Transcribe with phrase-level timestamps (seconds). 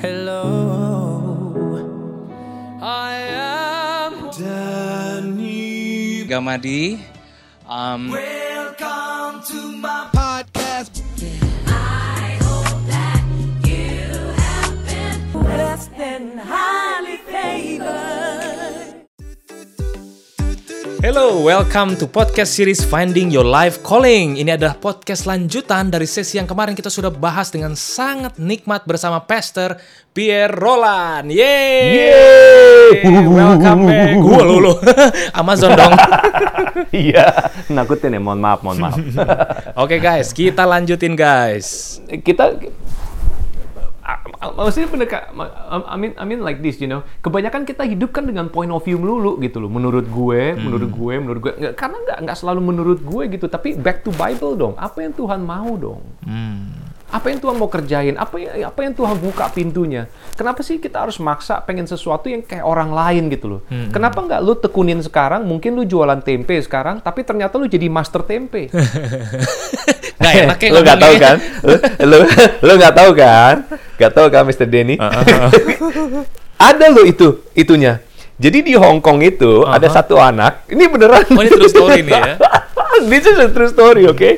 [0.00, 0.46] Hello,
[2.80, 7.00] I am Danny Gamadi.
[7.66, 8.14] Um,
[20.98, 24.34] Hello, welcome to podcast series Finding Your Life Calling.
[24.34, 29.22] Ini adalah podcast lanjutan dari sesi yang kemarin kita sudah bahas dengan sangat nikmat bersama
[29.22, 29.78] Pastor
[30.10, 31.30] Pierre Roland.
[31.30, 33.06] Yeay!
[33.30, 34.18] Welcome back.
[34.26, 34.74] Gua lu lu.
[35.40, 35.94] Amazon dong.
[36.88, 38.20] Iya, nakutin ya.
[38.22, 38.98] Mohon maaf, mohon maaf.
[39.78, 41.98] Oke guys, kita lanjutin guys.
[42.26, 42.58] kita
[44.38, 45.50] maksudnya bener Kak, ma-
[45.84, 47.02] I mean I mean like this, you know.
[47.20, 49.70] Kebanyakan kita hidup kan dengan point of view melulu gitu loh.
[49.70, 51.52] Menurut gue, menurut gue, menurut gue.
[51.58, 54.74] Nggak, karena nggak nggak selalu menurut gue gitu, tapi back to Bible dong.
[54.78, 56.02] Apa yang Tuhan mau dong?
[57.08, 58.14] Apa yang Tuhan mau kerjain?
[58.20, 60.12] Apa yang, apa yang Tuhan buka pintunya?
[60.36, 63.60] Kenapa sih kita harus maksa pengen sesuatu yang kayak orang lain gitu loh?
[63.88, 65.48] Kenapa nggak lu tekunin sekarang?
[65.48, 68.68] Mungkin lu jualan tempe sekarang, tapi ternyata lu jadi master tempe.
[70.18, 71.36] Nggak enaknya lu nggak tahu kan?
[71.62, 71.74] Lu
[72.10, 72.18] lu
[72.66, 73.54] lu nggak tahu kan?
[73.94, 74.66] Nggak tahu kan, Mr.
[74.66, 74.98] Denny?
[76.68, 78.02] ada lo itu itunya.
[78.38, 80.66] Jadi di Hong Kong itu ada satu anak.
[80.70, 81.26] Ini beneran.
[81.34, 82.34] Oh, ini true story nih ya?
[83.10, 84.30] This is a true story, oke?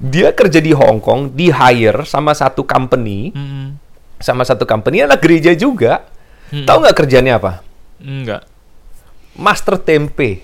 [0.00, 3.32] Dia kerja di Hong Kong, di hire sama satu company,
[4.20, 6.04] sama satu company anak gereja juga.
[6.50, 7.62] Tahu nggak kerjanya apa?
[8.02, 8.44] Enggak.
[9.38, 10.42] Master tempe.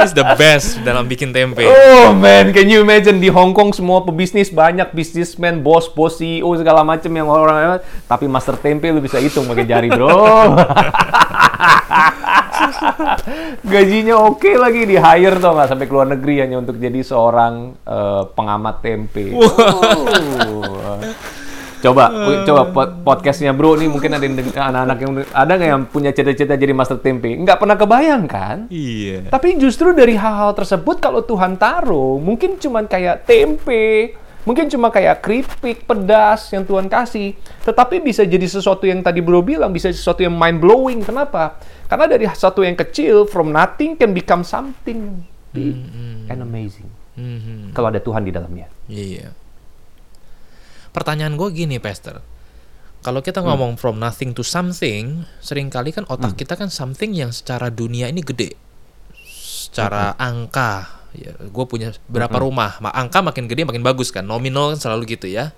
[0.00, 1.66] He's the best dalam bikin tempe.
[1.68, 6.48] Oh man, can you imagine di Hong Kong semua pebisnis banyak bisnismen, bos, bos CEO
[6.56, 10.08] segala macam yang orang-orang tapi master tempe lu bisa hitung pakai jari, bro.
[13.64, 17.74] Gajinya oke lagi di hire tuh nggak sampai ke luar negeri hanya untuk jadi seorang
[17.84, 19.32] eh, pengamat tempe.
[19.32, 19.48] Oh.
[21.80, 22.12] Coba,
[22.44, 26.76] coba pod- podcastnya bro nih mungkin ada anak-anak yang ada nggak yang punya cita-cita jadi
[26.76, 27.32] master tempe?
[27.32, 28.68] Nggak pernah kebayang kan?
[28.68, 29.32] Iya.
[29.32, 34.12] Tapi justru dari hal-hal tersebut kalau Tuhan taruh, mungkin cuman kayak tempe,
[34.44, 39.44] mungkin cuma kayak keripik pedas yang Tuhan kasih, tetapi bisa jadi sesuatu yang tadi Bro
[39.44, 41.00] bilang, bisa sesuatu yang mind blowing.
[41.04, 41.60] Kenapa?
[41.90, 45.76] Karena dari sesuatu yang kecil, from nothing can become something big
[46.30, 46.88] and amazing.
[47.18, 47.74] Mhm.
[47.74, 48.70] Kalau ada Tuhan di dalamnya.
[48.86, 49.34] Iya.
[50.90, 52.22] Pertanyaan gue gini, Pastor.
[53.00, 57.32] Kalau kita ngomong from nothing to something, sering kali kan otak kita kan something yang
[57.32, 58.52] secara dunia ini gede.
[59.16, 64.74] Secara angka, ya, gue punya berapa rumah, Ma- angka makin gede makin bagus kan, nominal
[64.74, 65.54] kan selalu gitu ya.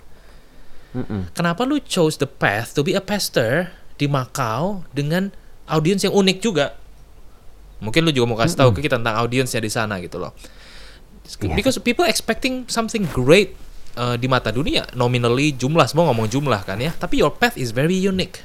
[1.33, 5.33] Kenapa lu chose the path to be a pastor di Macau dengan
[5.65, 6.77] audiens yang unik juga?
[7.81, 10.37] Mungkin lu juga mau kasih tahu ke kita tentang audiensnya di sana gitu loh.
[11.57, 13.57] Because people expecting something great
[13.97, 16.93] uh, di mata dunia, nominally jumlah semua ngomong jumlah kan ya.
[16.93, 18.45] Tapi your path is very unique.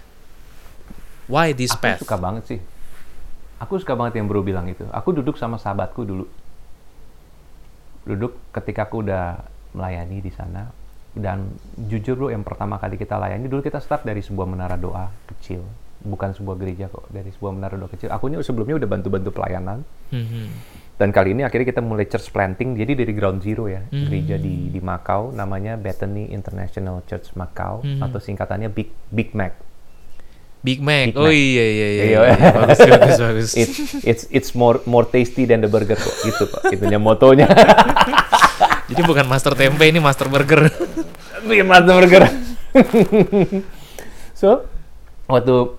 [1.27, 1.99] Why this Aku path?
[2.07, 2.59] suka banget sih.
[3.59, 4.87] Aku suka banget yang bro bilang itu.
[4.95, 6.25] Aku duduk sama sahabatku dulu.
[8.07, 9.43] Duduk ketika aku udah
[9.75, 10.71] melayani di sana.
[11.17, 15.09] Dan jujur bro, yang pertama kali kita layani dulu kita start dari sebuah menara doa
[15.33, 15.65] kecil.
[15.97, 18.13] Bukan sebuah gereja kok, dari sebuah menara doa kecil.
[18.13, 19.81] Aku ini sebelumnya udah bantu-bantu pelayanan.
[20.13, 20.45] Mhm.
[20.97, 24.73] Dan kali ini akhirnya kita mulai church planting, jadi dari ground zero ya, gereja di
[24.73, 29.53] di Macau, namanya Bethany International Church Macau, atau singkatannya Big Big Mac.
[30.67, 31.15] Big Mac.
[31.15, 31.31] Big oh Mac.
[31.31, 32.03] iya iya iya.
[32.03, 32.19] Iya.
[32.27, 32.51] iya.
[32.51, 33.49] bagus bagus bagus.
[33.55, 33.69] It,
[34.03, 37.47] it's it's more more tasty than the burger kok gitu pak itunya motonya
[38.87, 40.71] Jadi bukan master tempe ini master burger.
[41.47, 42.23] Iya, Master burger
[44.37, 44.69] so
[45.25, 45.73] waktu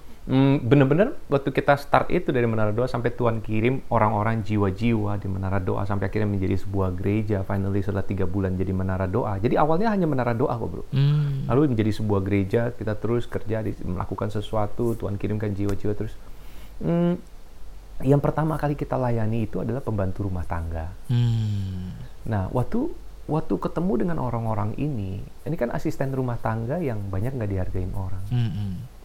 [0.61, 5.57] bener-bener waktu kita start itu dari Menara Doa sampai Tuhan kirim orang-orang jiwa-jiwa di Menara
[5.57, 9.89] Doa sampai akhirnya menjadi sebuah gereja finally setelah tiga bulan jadi Menara Doa jadi awalnya
[9.89, 11.49] hanya Menara Doa kok bro Hmm.
[11.49, 16.13] lalu menjadi sebuah gereja kita terus kerja di, melakukan sesuatu Tuhan kirimkan jiwa-jiwa terus
[16.77, 17.17] Hmm,
[18.01, 21.97] yang pertama kali kita layani itu adalah pembantu rumah tangga Hmm.
[22.23, 22.85] nah waktu
[23.25, 28.25] waktu ketemu dengan orang-orang ini ini kan asisten rumah tangga yang banyak nggak dihargain orang
[28.29, 28.98] Mhm.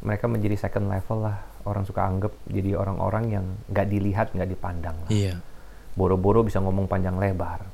[0.00, 1.38] Mereka menjadi second level lah
[1.68, 5.10] orang suka anggap jadi orang-orang yang nggak dilihat nggak dipandang lah.
[5.12, 5.34] Iya.
[5.90, 7.66] boro-boro bisa ngomong panjang lebar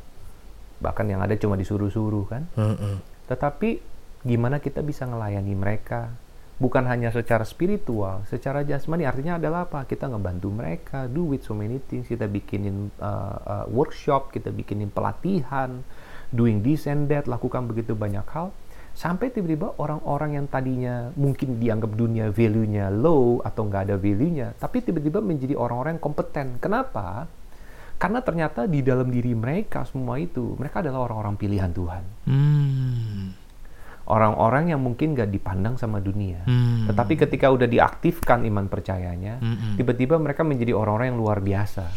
[0.83, 2.97] bahkan yang ada cuma disuruh-suruh kan Heeh.
[3.31, 3.79] tetapi
[4.27, 6.11] gimana kita bisa ngelayani mereka
[6.57, 9.85] bukan hanya secara spiritual, secara jasmani artinya adalah apa?
[9.85, 14.89] Kita ngebantu mereka, do with so many things, kita bikinin uh, uh, workshop, kita bikinin
[14.89, 15.85] pelatihan,
[16.33, 18.57] doing this and that, lakukan begitu banyak hal
[18.97, 24.81] sampai tiba-tiba orang-orang yang tadinya mungkin dianggap dunia value-nya low atau nggak ada value-nya, tapi
[24.81, 26.57] tiba-tiba menjadi orang-orang yang kompeten.
[26.57, 27.29] Kenapa?
[28.01, 32.05] Karena ternyata di dalam diri mereka semua itu, mereka adalah orang-orang pilihan Tuhan.
[32.25, 33.25] Hmm.
[34.07, 36.39] orang-orang yang mungkin gak dipandang sama dunia.
[36.47, 36.87] Hmm.
[36.87, 39.43] Tetapi ketika udah diaktifkan iman percayanya,
[39.75, 41.91] tiba-tiba mereka menjadi orang-orang yang luar biasa.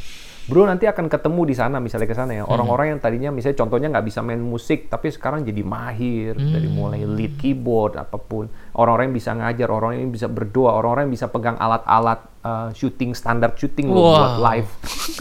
[0.49, 2.43] Bro nanti akan ketemu di sana misalnya ke sana ya.
[2.49, 6.33] Orang-orang yang tadinya misalnya contohnya nggak bisa main musik tapi sekarang jadi mahir.
[6.33, 8.49] Dari mulai lead keyboard apa pun
[8.79, 13.11] orang-orang yang bisa ngajar orang yang bisa berdoa orang-orang yang bisa pegang alat-alat uh, shooting
[13.11, 14.45] standar shooting loh buat Wow.
[14.45, 14.69] live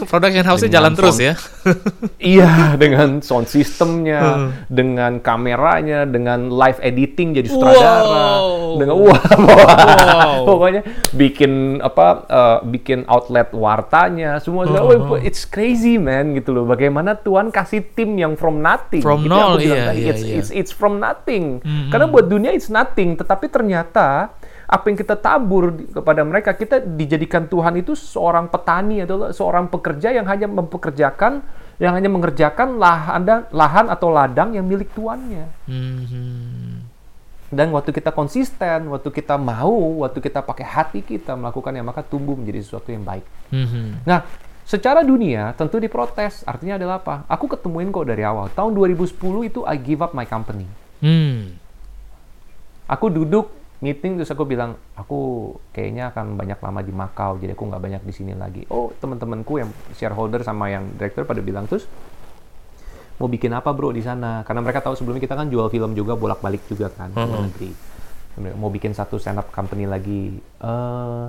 [0.01, 1.33] Production house-nya jalan terus sound- ya.
[2.31, 4.49] Iya, dengan sound systemnya, Hmm.
[4.67, 8.77] dengan kameranya, dengan live editing jadi sutradara, Wow.
[8.77, 9.19] dengan wah.
[9.19, 10.39] Wow.
[10.45, 10.81] pokoknya
[11.11, 14.87] bikin apa, eh, bikin outlet wartanya, semua segala.
[14.89, 16.63] Hmm, Wah, it's crazy man gitu loh.
[16.63, 19.01] Bagaimana Tuhan kasih tim yang from nothing.
[19.01, 20.35] From Itu yang aku nol, bilang iya, iya, it's, iya.
[20.37, 21.59] it's it's from nothing.
[21.59, 24.31] Hmm, Karena buat dunia it's nothing, tetapi ternyata
[24.69, 30.13] apa yang kita tabur kepada mereka, kita dijadikan Tuhan itu seorang petani atau seorang pekerja
[30.13, 31.41] yang hanya mempekerjakan,
[31.81, 35.49] yang hanya mengerjakan lahan, dan- lahan atau ladang yang milik tuannya.
[35.65, 36.85] Mhm.
[37.49, 42.37] Dan waktu kita konsisten, waktu kita mau, waktu kita pakai hati kita melakukannya, maka tumbuh
[42.37, 43.25] menjadi sesuatu yang baik.
[43.49, 44.05] Mhm.
[44.05, 44.21] Nah,
[44.69, 46.45] secara dunia tentu diprotes.
[46.45, 47.25] Artinya adalah apa?
[47.25, 48.53] Aku ketemuin kok dari awal.
[48.53, 50.69] Tahun 2010 itu I give up my company.
[51.01, 51.57] Hmm.
[52.89, 57.63] Aku duduk meeting terus aku bilang aku kayaknya akan banyak lama di Makau jadi aku
[57.69, 58.67] nggak banyak di sini lagi.
[58.67, 61.87] Oh teman-temanku yang shareholder sama yang director pada bilang terus
[63.19, 64.43] mau bikin apa bro di sana?
[64.43, 67.71] Karena mereka tahu sebelumnya kita kan jual film juga bolak-balik juga kan ke luar negeri.
[68.55, 70.39] Mau bikin satu stand up company lagi.
[70.39, 71.25] Eh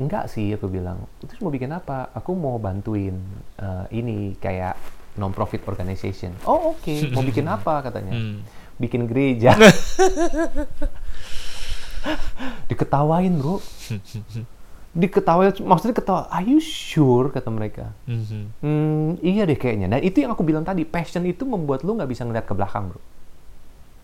[0.00, 1.04] enggak sih aku bilang.
[1.20, 2.12] Terus mau bikin apa?
[2.16, 3.16] Aku mau bantuin
[3.60, 4.76] eh, ini kayak
[5.20, 6.32] non profit organization.
[6.48, 7.12] Oh oke.
[7.12, 8.12] Mau bikin apa katanya?
[8.80, 9.52] Bikin gereja.
[12.66, 13.60] diketawain bro
[14.90, 18.42] diketawain maksudnya ketawa are you sure kata mereka Mhm.
[18.58, 22.08] hmm, iya deh kayaknya dan itu yang aku bilang tadi passion itu membuat lu nggak
[22.08, 23.00] bisa ngeliat ke belakang bro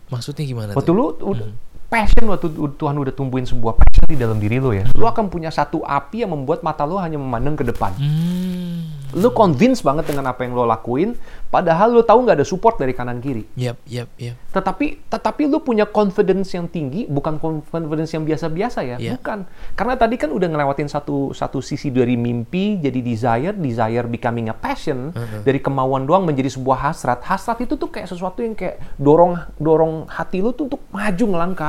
[0.07, 0.95] Maksudnya gimana waktu tuh?
[0.95, 1.49] lu udah
[1.87, 4.85] passion waktu tu- Tuhan udah tumbuhin sebuah passion di dalam diri lu ya.
[4.93, 7.95] Lu akan punya satu api yang membuat mata lu hanya memandang ke depan.
[7.97, 8.95] Hmm.
[9.15, 11.15] lu convince banget dengan apa yang lo lakuin
[11.47, 13.49] padahal lu tahu nggak ada support dari kanan kiri.
[13.55, 14.37] Yap, yap, yap.
[14.53, 19.17] tetapi tetapi lu punya confidence yang tinggi bukan confidence yang biasa-biasa ya Iya.
[19.17, 19.47] bukan.
[19.73, 24.55] Karena tadi kan udah ngelewatin satu satu sisi dari mimpi jadi desire desire becoming a
[24.55, 27.23] passion dari kemauan doang menjadi sebuah hasrat.
[27.23, 31.25] Hasrat itu tuh kayak sesuatu yang kayak dorong dorong hati lu tuh untuk maju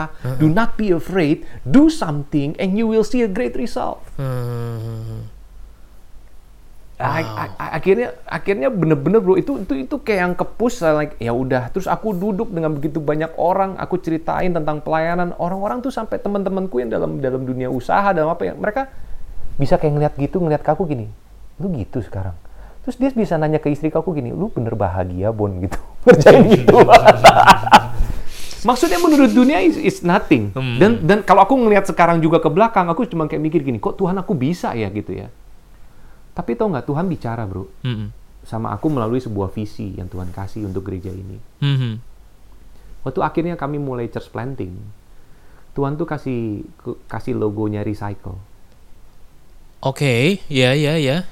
[0.10, 1.44] ngelangkah do not be afraid.
[1.64, 4.02] Do something and you will see a great result.
[6.98, 7.22] A-
[7.62, 11.70] a- akhirnya akhirnya bener-bener bro itu itu itu kayak yang kepus like ya udah.
[11.70, 15.30] Terus aku duduk dengan begitu banyak orang aku ceritain tentang pelayanan.
[15.38, 18.90] Orang-orang tuh sampai teman-temanku yang dalam dalam dunia usaha dalam apa ya mereka
[19.62, 21.06] bisa kayak ngeliat gitu ngeliat ke aku gini
[21.62, 22.34] lu gitu sekarang.
[22.82, 25.54] Terus dia bisa nanya ke istri aku gini lu bener bahagia bon?
[25.62, 25.78] gitu.
[26.08, 26.82] Ngerjain gitu
[28.64, 32.88] maksudnya menurut dunia is, is nothing dan dan kalau aku ngelihat sekarang juga ke belakang
[32.88, 35.28] aku cuma kayak mikir gini kok Tuhan aku bisa ya gitu ya
[36.32, 38.08] tapi tau nggak Tuhan bicara bro Mhm.
[38.46, 41.36] sama aku melalui sebuah visi yang Tuhan kasih untuk gereja ini.
[41.60, 41.92] Mhm.
[43.04, 44.72] Waktu akhirnya kami mulai church planting,
[45.76, 46.64] Tuhan tuh kasih
[47.08, 48.40] kasih logonya recycle.
[49.84, 51.28] Oke, ya, ya, ya.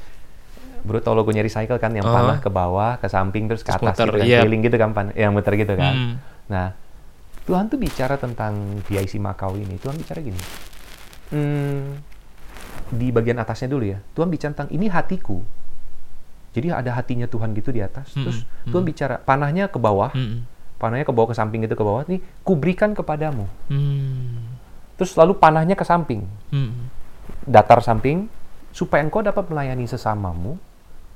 [0.85, 2.13] Bro tau logonya recycle kan yang Uh-huh.
[2.19, 4.39] panah ke bawah, ke samping terus ke atas muter, gitu, yang iya.
[4.45, 5.93] keliling gitu kan, pan yang muter gitu kan.
[5.95, 6.13] Hmm.
[6.45, 6.67] Nah,
[7.45, 9.77] Tuhan tuh bicara tentang VIC Makau ini.
[9.77, 10.41] Tuhan bicara gini.
[11.29, 12.01] Hmm,
[12.89, 14.01] di bagian atasnya dulu ya.
[14.17, 15.41] Tuhan bicara tentang ini hatiku.
[16.57, 18.15] Jadi ada hatinya Tuhan gitu di atas.
[18.15, 20.47] Terus Tuhan bicara panahnya ke bawah, Mhm.
[20.79, 22.07] panahnya ke bawah ke samping gitu ke bawah.
[22.07, 23.45] Nih, kuberikan kepadamu.
[23.67, 24.55] Hmm.
[24.95, 26.23] Terus lalu panahnya ke samping,
[26.55, 26.87] Mhm.
[27.43, 28.31] datar samping,
[28.71, 30.55] supaya engkau dapat melayani sesamamu.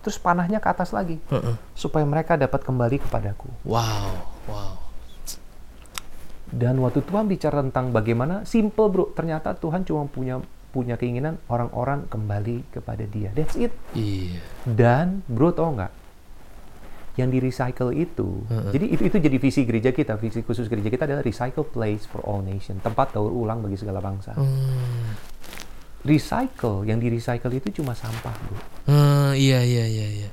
[0.03, 1.55] Terus panahnya ke atas lagi, Heeh.
[1.75, 3.48] supaya mereka dapat kembali kepadaku.
[3.63, 4.88] Wow, wow.
[6.50, 12.06] Dan waktu Tuhan bicara tentang bagaimana, simple bro, ternyata Tuhan cuma punya punya keinginan orang-orang
[12.10, 13.34] kembali kepada Dia.
[13.34, 13.74] That's it.
[13.98, 14.38] Iya.
[14.65, 15.94] Dan bro tau nggak?
[17.18, 21.03] Yang di recycle itu, jadi itu itu jadi visi gereja kita, visi khusus gereja kita
[21.03, 24.39] adalah recycle place for all nation, tempat daur ulang bagi segala bangsa.
[24.39, 25.20] Hmm.
[26.08, 28.60] Recycle, yang di recycle itu cuma sampah bro.
[28.88, 30.29] Hmm, iya, iya, iya, iya.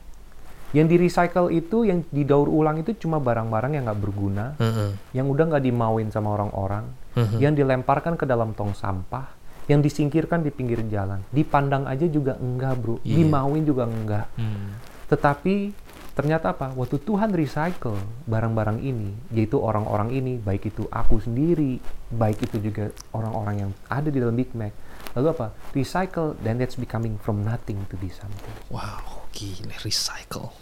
[0.75, 4.91] Yang di recycle itu, yang didaur ulang itu cuma barang-barang yang nggak berguna, Heeh.
[5.15, 7.39] yang udah nggak dimauin sama orang-orang, Mhm.
[7.39, 9.31] yang dilemparkan ke dalam tong sampah,
[9.71, 11.23] yang disingkirkan di pinggir jalan.
[11.31, 13.23] Dipandang aja juga enggak bro, Iya.
[13.23, 14.27] dimauin juga enggak.
[14.35, 14.75] Hmm.
[15.07, 15.71] Tetapi
[16.19, 16.75] ternyata apa?
[16.75, 17.95] Waktu Tuhan recycle
[18.27, 21.79] barang-barang ini, yaitu orang-orang ini, baik itu aku sendiri,
[22.11, 24.75] baik itu juga orang-orang yang ada di dalam Big Mac.
[25.15, 25.47] Lalu apa?
[25.73, 28.55] Recycle, then that's becoming from nothing to be something.
[28.69, 30.57] Wow, gile recycle.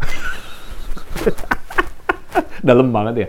[2.68, 3.28] Dalam banget ya.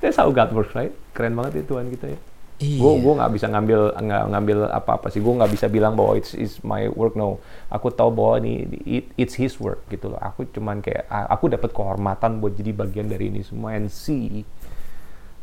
[0.00, 0.94] That's how God works, right?
[1.12, 2.18] Keren banget ya Tuhan kita ya.
[2.60, 2.76] Iya.
[2.76, 5.24] Gue gue nggak bisa ngambil nggak ngambil apa-apa sih.
[5.24, 7.40] Gue nggak bisa bilang bahwa it's is my work no.
[7.72, 10.20] Aku tahu bahwa ini it, it's his work gitu loh.
[10.20, 14.44] Aku cuman kayak aku dapat kehormatan buat jadi bagian dari ini semua and see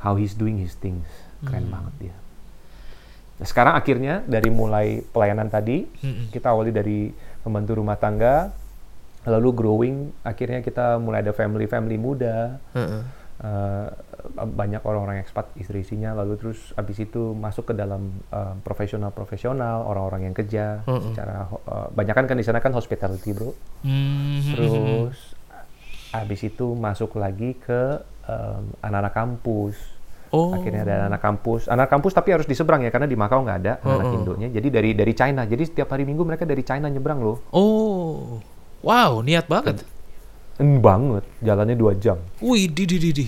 [0.06, 1.10] how he's doing his things.
[1.42, 2.16] Keren banget dia.
[3.38, 5.86] Nah, sekarang akhirnya dari mulai pelayanan tadi
[6.28, 8.50] kita awali dari pembantu rumah tangga
[9.24, 13.02] lalu growing akhirnya kita mulai ada family family muda Heeh.
[13.38, 13.88] eh,
[14.40, 20.36] banyak orang-orang ekspat istri-istrinya lalu terus abis itu masuk ke dalam eh, profesional-profesional orang-orang yang
[20.36, 21.12] kerja Mm-mm.
[21.12, 23.54] secara uh, banyak kan kan di sana kan hospitality bro
[23.84, 24.42] Hmm.
[24.50, 25.38] terus
[26.10, 29.76] abis itu masuk lagi ke em, anak-anak kampus
[30.38, 30.54] Oh.
[30.54, 33.58] akhirnya ada anak kampus anak kampus tapi harus di sebrang ya karena di Makau nggak
[33.66, 34.18] ada anak Mm-mm.
[34.22, 38.38] Indonya jadi dari dari China jadi setiap hari Minggu mereka dari China nyebrang loh Oh.
[38.86, 39.82] Wow, niat banget.
[40.62, 43.28] En banget jalannya dua jam Wih, di di di di.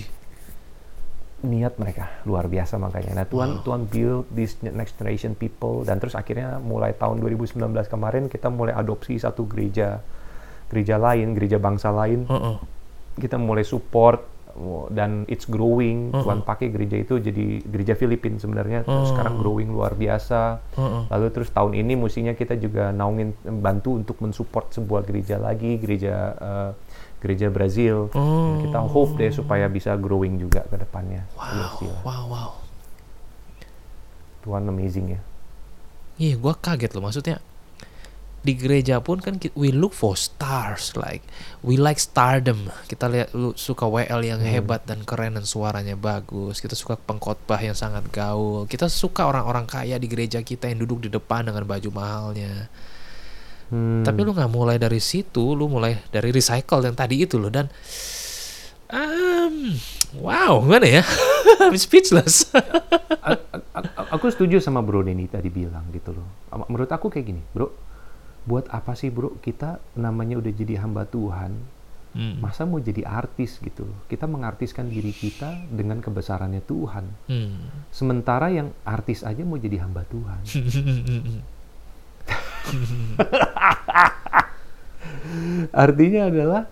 [1.40, 3.16] niat mereka luar biasa makanya.
[3.16, 7.56] Nah Tuhan Tuhan build this next generation people dan terus akhirnya mulai tahun 2019
[7.88, 10.04] kemarin kita mulai adopsi satu gereja
[10.68, 12.28] gereja lain gereja bangsa lain
[13.16, 14.28] kita mulai support oh,
[14.88, 16.10] dan it's growing.
[16.10, 16.22] Uh-uh.
[16.22, 19.10] Tuhan pakai gereja itu jadi gereja Filipin sebenarnya terus Oh.
[19.10, 20.58] sekarang growing luar biasa.
[20.72, 21.02] Heeh.
[21.08, 26.14] Lalu terus tahun ini mestinya kita juga naungin bantu untuk mensupport sebuah gereja lagi gereja
[26.32, 26.70] eh,
[27.18, 28.08] gereja Brazil.
[28.10, 28.58] Oh.
[28.58, 31.24] Kita hope deh supaya bisa growing juga ke depannya.
[31.30, 32.00] Iya Wow, lah.
[32.02, 32.50] wow, wow.
[34.40, 35.20] Tuhan amazing ya.
[36.16, 37.04] Iya, gua kaget loh.
[37.04, 37.40] Maksudnya
[38.40, 41.20] di gereja pun kan we look for stars like
[41.60, 42.72] we like stardom.
[42.88, 46.64] Kita lihat lu suka WL yang hebat dan keren dan suaranya bagus.
[46.64, 48.64] Kita suka pengkhotbah yang sangat gaul.
[48.64, 52.72] Kita suka orang-orang kaya di gereja kita yang duduk di depan dengan baju mahalnya.
[53.70, 54.02] Hmm.
[54.02, 57.70] Tapi lu nggak mulai dari situ, lu mulai dari recycle yang tadi itu loh dan
[58.90, 59.78] um,
[60.18, 61.02] wow, gimana ya?
[61.62, 62.50] I'm speechless.
[64.10, 66.26] Aku setuju sama Bro Denny tadi bilang gitu loh.
[66.66, 67.89] Menurut aku kayak gini, Bro.
[68.48, 69.40] Buat apa sih, Bro?
[69.44, 71.52] Kita namanya udah jadi hamba Tuhan.
[72.10, 72.42] Hmm.
[72.42, 73.86] Masa mau jadi artis gitu.
[74.10, 77.04] Kita mengartiskan diri kita dengan kebesarannya Tuhan.
[77.30, 77.70] Hmm.
[77.94, 80.42] Sementara yang artis aja mau jadi hamba Tuhan.
[85.70, 86.66] Artinya adalah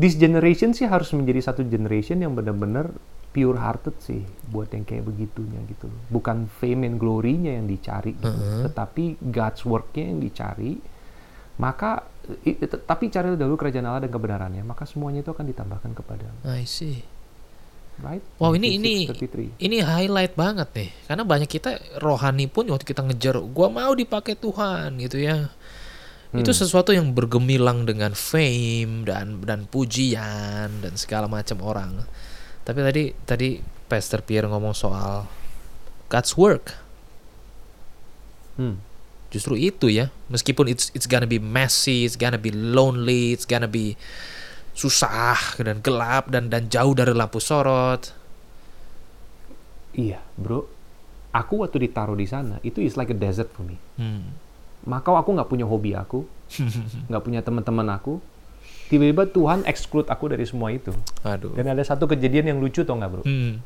[0.00, 2.88] this generation sih harus menjadi satu generation yang benar-benar
[3.28, 5.92] pure hearted sih buat yang kayak begitunya gitu.
[6.08, 8.32] Bukan fame and glory-nya yang dicari gitu,
[8.64, 10.80] tetapi God's work-nya yang dicari.
[11.58, 12.06] Maka
[12.84, 17.02] tapi cari dulu kerajaan Allah dan kebenarannya, maka semuanya itu akan ditambahkan kepada I see.
[17.98, 18.22] right?
[18.38, 19.58] Wow ini ini 6:33.
[19.58, 24.38] ini highlight banget nih karena banyak kita rohani pun waktu kita ngejar gua mau dipakai
[24.38, 25.50] Tuhan gitu ya
[26.30, 26.60] itu Hmm.
[26.62, 32.06] sesuatu yang bergemilang dengan fame dan dan pujian dan segala macam orang
[32.62, 33.48] tapi tadi tadi
[33.88, 35.26] Pastor Pierre ngomong soal
[36.06, 36.78] God's work
[38.54, 38.78] Hmm.
[39.28, 43.68] Justru itu ya meskipun it's it's gonna be messy it's gonna be lonely it's gonna
[43.68, 43.94] be
[44.72, 48.16] susah dan gelap dan dan jauh dari lampu sorot
[49.98, 50.62] Iya, bro.
[51.34, 53.74] Aku waktu ditaruh di sana itu is like a desert for me.
[53.98, 54.30] hmm.
[54.86, 56.22] Maka aku nggak punya hobi aku,
[57.10, 58.22] nggak punya teman-teman aku.
[58.88, 60.94] Tiba-tiba Tuhan exclude aku dari semua itu.
[61.20, 63.22] aduh Dan ada satu kejadian yang lucu tau nggak bro?
[63.26, 63.58] Hmm.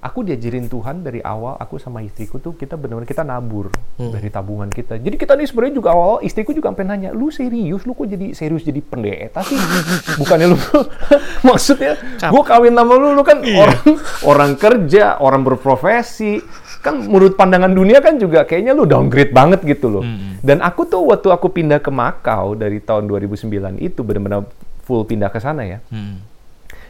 [0.00, 4.08] Aku diajarin Tuhan dari awal, aku sama istriku tuh kita benar-benar kita nabur Hmm.
[4.08, 4.96] dari tabungan kita.
[4.96, 8.32] Jadi kita nih sebenarnya juga awal istriku juga sampai nanya, lu serius, lu kok jadi
[8.32, 9.60] serius jadi pendeta sih?
[10.20, 10.56] Bukannya lu
[11.42, 13.56] maksudnya gue kawin sama lu, lu kan Iya.
[13.58, 13.80] orang
[14.22, 16.40] orang kerja, orang berprofesi,
[16.78, 20.00] kan menurut pandangan dunia kan juga kayaknya lu downgrade banget gitu loh.
[20.00, 20.40] Hmm.
[20.40, 23.44] Dan aku tuh waktu aku pindah ke Makau dari tahun 2009
[23.76, 24.48] itu benar-benar
[24.80, 26.24] full pindah ke sana ya Hmm.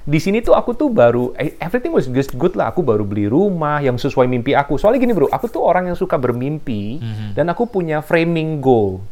[0.05, 2.73] Di sini tuh aku tuh baru eh, everything was just good lah.
[2.73, 4.81] Aku baru beli rumah yang sesuai mimpi aku.
[4.81, 7.01] Soalnya gini bro aku tuh orang yang suka bermimpi
[7.37, 9.05] dan aku punya framing goal.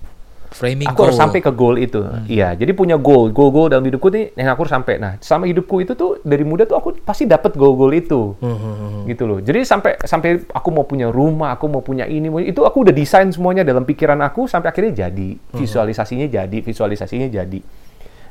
[0.49, 1.25] Framing aku harus goal.
[1.29, 2.01] sampai ke goal itu.
[2.25, 3.29] Iya jadi punya goal.
[3.29, 4.97] Goal goal dalam hidupku nih yang aku harus sampai.
[4.97, 8.33] Nah sama hidupku itu tuh dari muda tuh aku pasti dapat goal goal itu.
[8.41, 9.45] Hmm, gitu loh.
[9.45, 13.29] Jadi sampai sampai aku mau punya rumah aku mau punya ini itu aku udah desain
[13.29, 15.37] semuanya dalam pikiran aku sampai akhirnya jadi.
[15.53, 17.61] Visualisasinya jadi visualisasinya jadi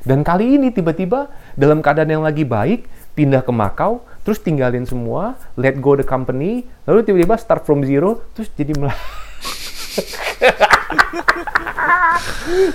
[0.08, 5.36] dan kali ini tiba-tiba dalam keadaan yang lagi baik pindah ke Makau terus tinggalin semua
[5.52, 8.96] let go the company lalu tiba-tiba start from zero terus jadi mel-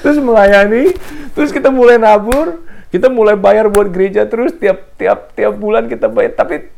[0.06, 0.94] terus melayani
[1.34, 2.62] terus kita mulai nabur
[2.94, 6.38] kita mulai bayar buat gereja terus tiap tiap tiap bulan kita bayar.
[6.38, 6.70] Tapi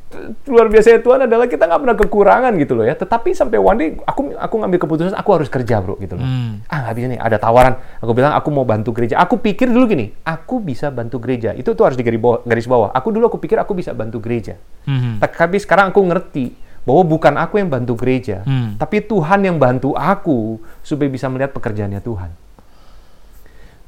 [0.48, 2.96] luar biasa Tuhan adalah kita nggak pernah kekurangan gitu loh ya.
[2.96, 6.24] Tetapi sampai one day aku aku ngambil keputusan aku harus kerja bro gitu loh.
[6.72, 7.76] Ah nggak bisa nih ada tawaran.
[8.00, 9.20] Aku bilang aku mau bantu gereja.
[9.20, 11.52] Aku pikir dulu gini aku bisa bantu gereja.
[11.52, 12.96] Itu tuh harus di garis bawah, garis bawah.
[12.96, 14.56] Aku dulu aku pikir aku bisa bantu gereja.
[14.88, 15.20] Mhm.
[15.20, 16.54] tapi sekarang aku ngerti
[16.86, 18.78] bahwa bukan aku yang bantu gereja, Hmm.
[18.78, 22.30] tapi Tuhan yang bantu aku supaya bisa melihat pekerjaannya Tuhan.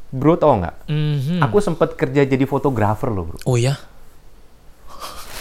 [0.07, 0.87] Bro tau nggak?
[0.87, 1.43] Mhm.
[1.43, 3.39] Aku sempat kerja jadi fotografer loh bro.
[3.43, 3.75] Oh ya?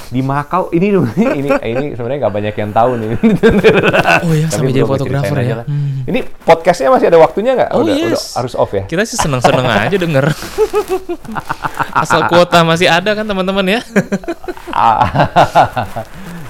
[0.06, 0.94] Di Makau, ini
[1.38, 3.08] ini ini sebenarnya nggak banyak yang tahu nih.
[4.22, 5.56] Oh ya, Tapi sampai jadi fotografer ya.
[5.66, 6.06] Hmm.
[6.06, 7.70] Ini podcastnya masih ada waktunya nggak?
[7.74, 8.06] Oh, udah, yes.
[8.06, 8.86] udah harus off ya?
[8.86, 10.26] Kita sih seneng-seneng aja denger.
[11.90, 13.80] Asal kuota masih ada kan teman-teman ya.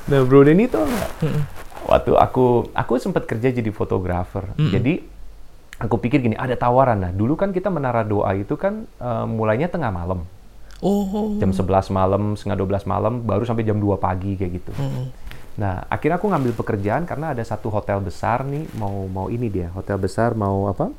[0.08, 1.11] nah bro Denny tuh nggak?
[1.87, 4.52] Waktu aku aku sempat kerja jadi fotografer.
[4.56, 5.15] Jadi
[5.80, 7.00] aku pikir gini, ada tawaran.
[7.00, 10.25] Nah dulu kan kita menara doa itu kan eh, mulainya tengah malam.
[10.85, 11.37] Oh.
[11.40, 14.73] Jam 11 malam, setengah 12 malam, baru sampai jam 2 pagi kayak gitu.
[15.56, 19.73] Nah, akhirnya aku ngambil pekerjaan karena ada satu hotel besar nih, mau mau ini dia,
[19.73, 20.92] hotel besar mau apa?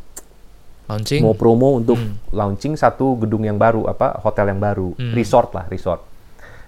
[0.89, 1.21] Launching.
[1.21, 1.99] Mau promo untuk
[2.33, 4.17] launching satu gedung yang baru, apa?
[4.25, 6.01] Hotel yang baru, resort lah, resort.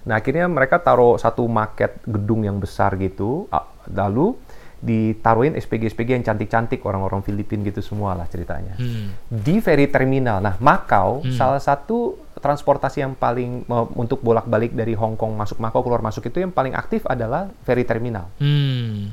[0.06, 3.50] Nah, akhirnya mereka taruh satu market gedung yang besar gitu,
[3.90, 4.38] lalu
[4.80, 8.74] ditaruhin SPG-SPG yang cantik-cantik orang-orang Filipin gitu semua lah ceritanya.
[8.74, 9.12] Hmm.
[9.26, 10.40] Di ferry terminal.
[10.40, 15.84] Nah, Makau salah satu transportasi yang paling me- untuk bolak-balik dari Hong Kong masuk Makau
[15.84, 18.32] keluar masuk itu yang paling aktif adalah ferry terminal.
[18.40, 19.12] Hmm.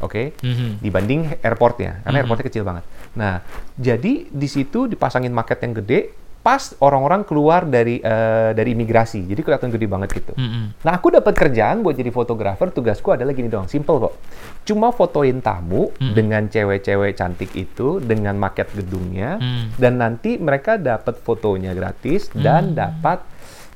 [0.00, 0.80] Oke, Mhm.
[0.80, 2.84] dibanding airportnya, karena airportnya kecil banget.
[3.12, 9.28] Nah, jadi di situ dipasangin market yang gede, pas orang-orang keluar dari eh, dari imigrasi,
[9.28, 10.32] jadi kelihatan gede banget gitu.
[10.32, 10.80] Mhm.
[10.80, 12.72] Nah, aku dapat kerjaan buat jadi fotografer.
[12.72, 14.14] Tugasku adalah gini doang, simple kok.
[14.64, 19.64] Cuma fotoin tamu dengan cewek-cewek cantik itu, dengan market gedungnya, Mm.
[19.76, 23.20] dan nanti mereka dapat fotonya gratis dan dapat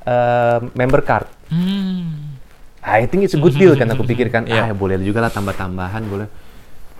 [0.04, 1.28] eh, member card.
[1.48, 2.36] Hmm.
[2.84, 4.68] I think it's a good deal kan aku pikirkan Iya.
[4.68, 6.28] ah boleh juga lah tambah-tambahan boleh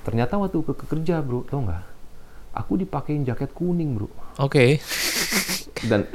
[0.00, 1.93] ternyata waktu ke, ke kerja bro tau nggak
[2.54, 4.08] aku dipakein jaket kuning bro
[4.38, 4.78] Oke.
[5.90, 6.06] dan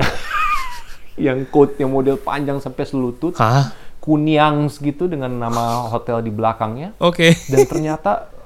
[1.20, 3.76] yang coat yang model panjang sampai selutut Hah?
[4.00, 7.36] kuniangs gitu dengan nama hotel di belakangnya Oke.
[7.52, 8.40] dan ternyata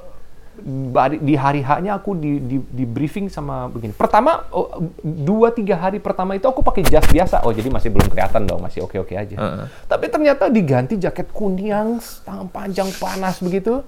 [1.17, 3.89] di hari haknya aku di, di, di briefing sama begini.
[3.91, 7.41] Pertama oh, dua tiga hari pertama itu aku pakai jas biasa.
[7.43, 9.33] Oh jadi masih belum kelihatan dong, masih oke oke aja.
[9.33, 9.65] Heeh.
[9.89, 13.81] Tapi ternyata diganti jaket kuning yang tangan panjang panas begitu.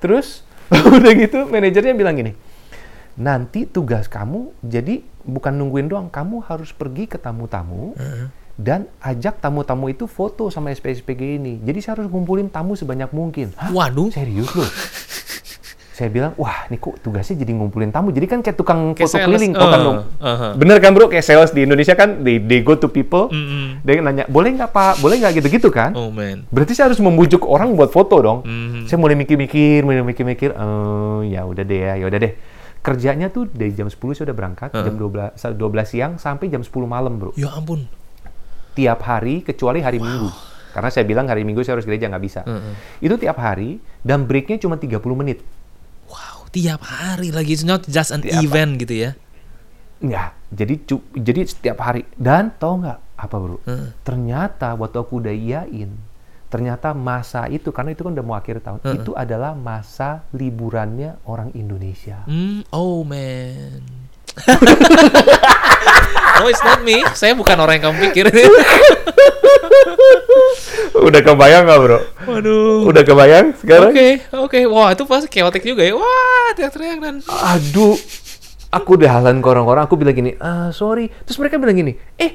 [0.00, 2.32] Terus udah gitu manajernya bilang gini,
[3.18, 7.92] nanti tugas kamu jadi bukan nungguin doang, kamu harus pergi ke tamu-tamu
[8.54, 11.58] dan ajak tamu-tamu itu foto sama SPSPG ini.
[11.60, 13.54] Jadi saya harus ngumpulin tamu sebanyak mungkin.
[13.54, 13.70] Hah?
[13.70, 14.08] Waduh.
[14.08, 14.66] Serius loh?
[15.90, 18.14] Saya bilang, wah ini kok tugasnya jadi ngumpulin tamu.
[18.14, 19.26] Jadi kan kayak tukang Kayak foto sales.
[19.26, 19.52] keliling.
[19.52, 19.98] Oh, kan Uh, dong.
[20.16, 20.52] uh-huh.
[20.54, 21.10] Bener kan bro?
[21.10, 23.26] Kayak sales di Indonesia kan, they, they go to people.
[23.82, 25.02] Dia nanya, boleh nggak pak?
[25.02, 25.98] Boleh nggak gitu-gitu kan?
[25.98, 26.46] Oh man.
[26.50, 28.46] Berarti saya harus membujuk orang buat foto dong.
[28.46, 28.86] Mhm.
[28.86, 30.54] Saya mulai mikir-mikir, mulai mikir-mikir.
[30.54, 32.32] Oh ya udah deh ya, ya udah deh.
[32.78, 36.70] Kerjanya tuh dari jam 10 saya udah berangkat, jam 12, 12 siang sampai jam 10
[36.84, 37.30] malam bro.
[37.34, 37.90] Ya ampun.
[38.72, 40.30] Tiap hari kecuali hari Minggu.
[40.70, 42.46] Karena saya bilang hari Minggu saya harus gereja nggak bisa.
[42.98, 45.42] Itu tiap hari dan breaknya cuma 30 menit.
[46.06, 47.52] Wow, tiap hari lagi.
[47.52, 49.10] It's not just an Tiap event gitu ya.
[49.98, 52.06] Nggak, jadi cu- jadi setiap hari.
[52.14, 53.58] Dan tau nggak apa bro?
[53.66, 53.90] Heeh.
[54.00, 55.90] Ternyata waktu aku udah iyain,
[56.48, 61.52] ternyata masa itu karena itu kan udah mau akhir tahun, itu adalah masa liburannya orang
[61.52, 62.24] Indonesia.
[62.24, 63.84] Hmm, oh man.
[66.38, 67.04] no, it's not me.
[67.12, 68.32] Saya bukan orang yang kamu pikir.
[71.08, 71.98] udah kebayang nggak bro?
[72.26, 72.88] Waduh.
[72.88, 73.92] Udah kebayang sekarang?
[73.92, 74.60] Oke, oke.
[74.70, 75.94] Wah, itu pasti chaotic juga ya.
[75.94, 77.96] Wah, teriak-teriak dan Aduh,
[78.72, 81.10] aku udah halan ke orang-orang, aku bilang gini, ah sorry.
[81.24, 82.32] Terus mereka bilang gini, eh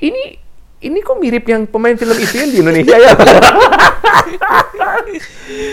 [0.00, 0.47] ini
[0.78, 3.12] ini kok mirip yang pemain film itu yang di Indonesia ya?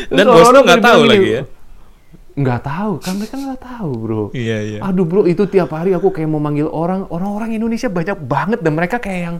[0.09, 1.41] dan bos lu orang-orang nggak tahu lagi ya.
[2.35, 4.23] Nggak tahu, kan mereka nggak tahu bro.
[4.35, 4.79] Iya, iya.
[4.83, 8.75] Aduh bro, itu tiap hari aku kayak mau manggil orang, orang-orang Indonesia banyak banget dan
[8.75, 9.37] mereka kayak yang,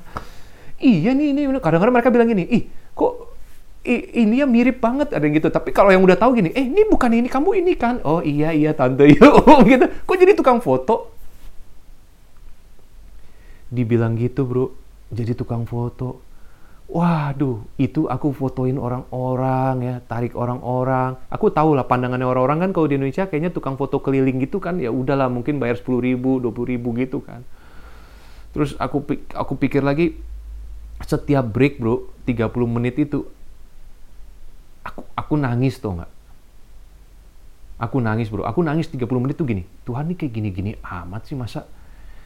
[0.79, 2.63] iya nih ini, ini." kadang-kadang mereka bilang gini, ih
[2.95, 3.35] kok
[3.85, 5.51] ini ya mirip banget ada yang gitu.
[5.51, 7.99] Tapi kalau yang udah tahu gini, eh ini bukan ini, kamu ini kan?
[8.07, 9.85] Oh iya iya tante, gitu.
[10.07, 11.11] Kok jadi tukang foto?
[13.67, 14.71] Dibilang gitu bro,
[15.11, 16.21] jadi tukang foto.
[16.85, 21.17] Waduh, itu aku fotoin orang-orang ya, tarik orang-orang.
[21.33, 24.77] Aku tahu lah pandangannya orang-orang kan kalau di Indonesia kayaknya tukang foto keliling gitu kan
[24.77, 27.41] ya udahlah mungkin bayar 10 ribu, 20 ribu gitu kan.
[28.53, 29.01] Terus aku
[29.33, 30.21] aku pikir lagi
[31.01, 33.25] setiap break bro, 30 menit itu
[34.85, 36.11] aku aku nangis tuh nggak?
[37.81, 39.65] Aku nangis bro, aku nangis 30 menit tuh gini.
[39.89, 41.65] Tuhan nih kayak gini-gini amat sih masa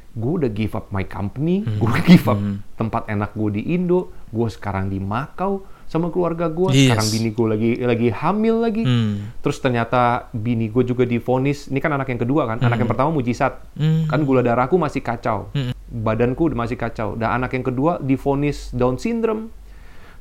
[0.10, 2.39] gue udah give up my company, gue udah give up
[2.76, 6.86] tempat enak gue di Indo, gue sekarang di Makau sama keluarga gue, Yes.
[6.93, 9.34] sekarang bini gue lagi lagi hamil lagi, Hmm.
[9.41, 13.10] terus ternyata bini gue juga divonis, ini kan anak yang kedua kan, anak yang pertama
[13.10, 14.06] mujizat, Hmm.
[14.06, 15.50] kan gula darahku masih kacau,
[15.89, 19.50] badanku udah masih kacau, dan anak yang kedua divonis Down syndrome,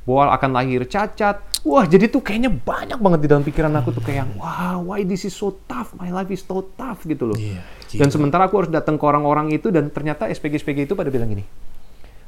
[0.09, 1.37] bahwa akan lahir cacat.
[1.61, 5.27] Wah, jadi tuh kayaknya banyak banget di dalam pikiran aku tuh kayak, wah, why this
[5.29, 7.37] is so tough, my life is so tough gitu loh.
[7.37, 7.61] Iya,
[7.99, 11.45] dan sementara aku harus datang ke orang-orang itu dan ternyata SPG-SPG itu pada bilang gini,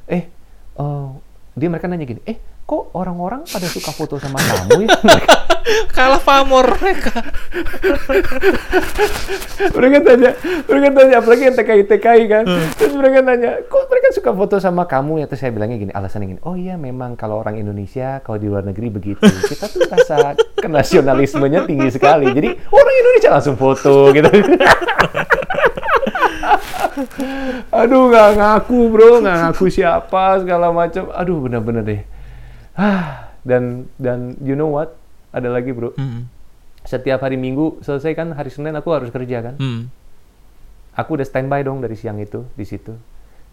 [0.06, 0.30] eh,
[0.78, 1.10] eh,
[1.58, 4.90] dia mereka nanya gini, eh, kok orang-orang pada suka foto sama kamu ya?
[5.94, 7.22] Kalah pamor mereka.
[9.78, 10.32] mereka tanya,
[10.66, 12.44] mereka tanya, apalagi yang TKI TKI kan.
[12.80, 15.26] Terus mereka nanya, kok mereka suka foto sama kamu ya?
[15.30, 18.66] Terus saya bilangnya gini, alasannya gini, oh iya memang kalau orang Indonesia, kalau di luar
[18.66, 19.22] negeri begitu.
[19.22, 22.34] Kita tuh rasa kenasionalismenya tinggi sekali.
[22.34, 24.30] Jadi orang Indonesia langsung foto gitu.
[27.72, 31.10] Aduh, nggak ngaku bro, nggak ngaku siapa segala macam.
[31.14, 32.02] Aduh, bener-bener deh.
[32.82, 34.98] Ah, dan dan you know what?
[35.30, 36.26] Ada lagi bro Hmm.
[36.82, 39.56] setiap hari Minggu selesai kan hari Senin aku harus kerja kan.
[39.56, 39.94] Hmm.
[40.92, 42.98] Aku udah standby dong dari siang itu di situ.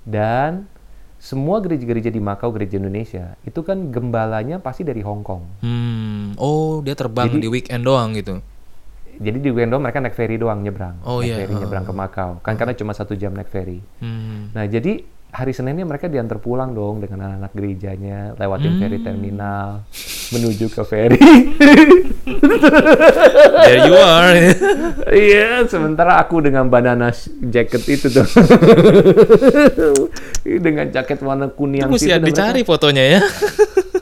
[0.03, 0.65] Dan
[1.19, 5.45] semua gereja-gereja di Makau, gereja Indonesia, itu kan gembalanya pasti dari Hong Kong.
[5.61, 6.35] Hmm.
[6.35, 8.41] Oh, dia terbang Jadi- di weekend doang gitu.
[9.15, 10.95] Jadi di weekend doang mereka naik ferry doang nyebrang.
[11.03, 11.37] Oh, naik iya.
[11.43, 11.61] ferry Oh.
[11.61, 12.31] nyebrang ke Makau.
[12.41, 13.83] Kan karena cuma satu jam naik ferry.
[13.99, 14.51] Hmm.
[14.51, 18.81] Nah jadi hari Seninnya mereka diantar pulang dong dengan anak-anak gerejanya, lewatin Hmm.
[18.81, 19.85] ferry terminal,
[20.33, 21.21] menuju ke ferry.
[23.59, 24.35] There you are.
[25.09, 27.09] Iya, sementara aku dengan banana
[27.43, 28.29] jacket itu tuh.
[30.61, 33.21] dengan jaket warna kuning Itu mesti itu, dicari mereka- fotonya ya.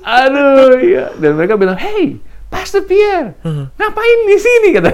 [0.03, 1.11] aduh, iya.
[1.15, 3.35] Dan mereka bilang, "Hey, Pastor Pierre,
[3.73, 4.91] ngapain di sini?" kata.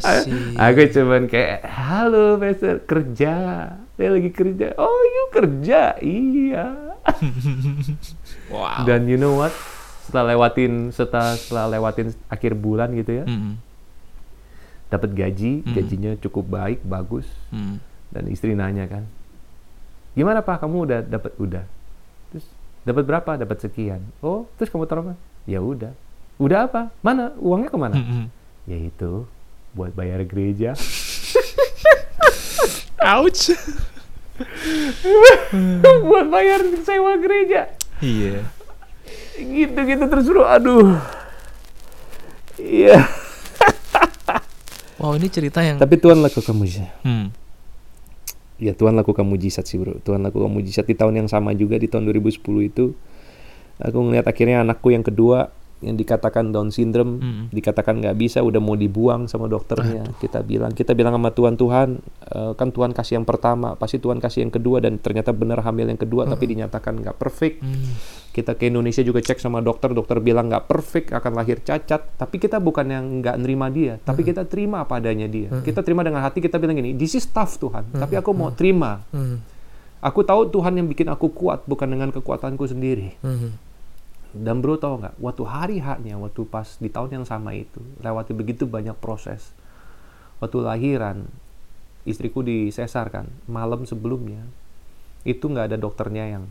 [0.00, 0.54] see.
[0.56, 3.34] aku cuman kayak, "Halo, Pastor, kerja."
[3.94, 4.74] Saya lagi kerja.
[4.74, 5.80] Oh, you kerja?
[5.98, 6.64] Iya.
[8.48, 8.84] Wow.
[8.84, 9.52] Dan you know what?
[10.04, 13.56] Setelah lewatin setelah setelah lewatin akhir bulan gitu ya, Hmm.
[14.86, 17.24] dapat gaji, gajinya cukup baik, bagus.
[17.48, 17.80] Hmm.
[18.08, 19.08] Dan istri nanya kan,
[20.12, 21.64] gimana pak kamu udah dapat udah?
[22.30, 22.46] Terus
[22.84, 23.30] dapat berapa?
[23.34, 24.04] Dapat sekian.
[24.20, 25.18] Oh, terus kamu taruh mana?
[25.44, 25.90] Ya udah.
[26.36, 26.92] Udah apa?
[27.00, 27.32] Mana?
[27.36, 27.96] Uangnya ke mana?
[27.96, 28.26] Hmm.
[28.64, 29.24] Ya itu
[29.72, 30.76] buat bayar gereja.
[33.02, 33.54] Ouch.
[36.10, 37.70] buat bayar sewa gereja.
[38.02, 38.46] Iya.
[39.38, 40.44] Gitu gitu terus bro.
[40.46, 40.98] Aduh.
[42.58, 43.02] Iya.
[44.94, 46.88] Wow, ini cerita yang Tapi Tuhan lakukan mujizat.
[47.04, 47.28] Hmm.
[48.56, 50.00] Ya Tuhan lakukan mujizat sih bro.
[50.00, 52.96] Tuhan lakukan mujizat di tahun yang sama juga di tahun 2010 itu.
[53.84, 55.52] Aku ngeliat akhirnya anakku yang kedua
[55.86, 57.44] yang dikatakan Down syndrome, Mm.
[57.52, 60.04] dikatakan nggak bisa, udah mau dibuang sama dokternya.
[60.18, 61.88] Kita bilang, kita bilang sama Tuhan, Tuhan
[62.34, 65.92] eh, kan Tuhan kasih yang pertama, pasti Tuhan kasih yang kedua dan ternyata benar hamil
[65.92, 67.60] yang kedua, tapi dinyatakan nggak perfect.
[67.60, 67.94] Hmm.
[68.34, 72.18] Kita ke Indonesia juga cek sama dokter, dokter bilang nggak perfect, akan lahir cacat.
[72.18, 75.52] Tapi kita bukan yang nggak nerima dia, tapi kita terima apa adanya dia.
[75.62, 79.06] Kita terima dengan hati, kita bilang gini, this is tough Tuhan, tapi aku mau terima.
[79.14, 79.38] Hmm.
[80.04, 83.16] Aku tahu Tuhan yang bikin aku kuat, bukan dengan kekuatanku sendiri.
[83.24, 83.56] Hmm.
[84.34, 88.34] Dan bro tau nggak, waktu hari haknya, waktu pas di tahun yang sama itu, lewati
[88.34, 89.54] begitu banyak proses.
[90.42, 91.30] Waktu lahiran,
[92.02, 94.42] istriku disesar kan, malam sebelumnya,
[95.22, 96.44] itu nggak ada dokternya yang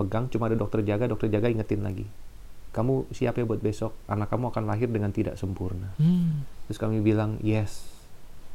[0.00, 2.08] pegang, cuma ada dokter jaga, dokter jaga ingetin lagi.
[2.72, 5.92] Kamu siap ya buat besok, anak kamu akan lahir dengan tidak sempurna.
[6.00, 6.48] Hmm.
[6.66, 7.86] Terus kami bilang, yes,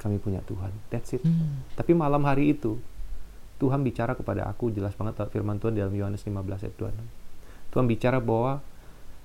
[0.01, 0.73] kami punya Tuhan.
[0.89, 1.21] That's it.
[1.21, 1.61] Hmm.
[1.77, 2.81] Tapi malam hari itu,
[3.61, 7.22] Tuhan bicara kepada aku, jelas banget firman Tuhan dalam Yohanes 15 ayat 26.
[7.73, 8.61] Tuhan bicara bahwa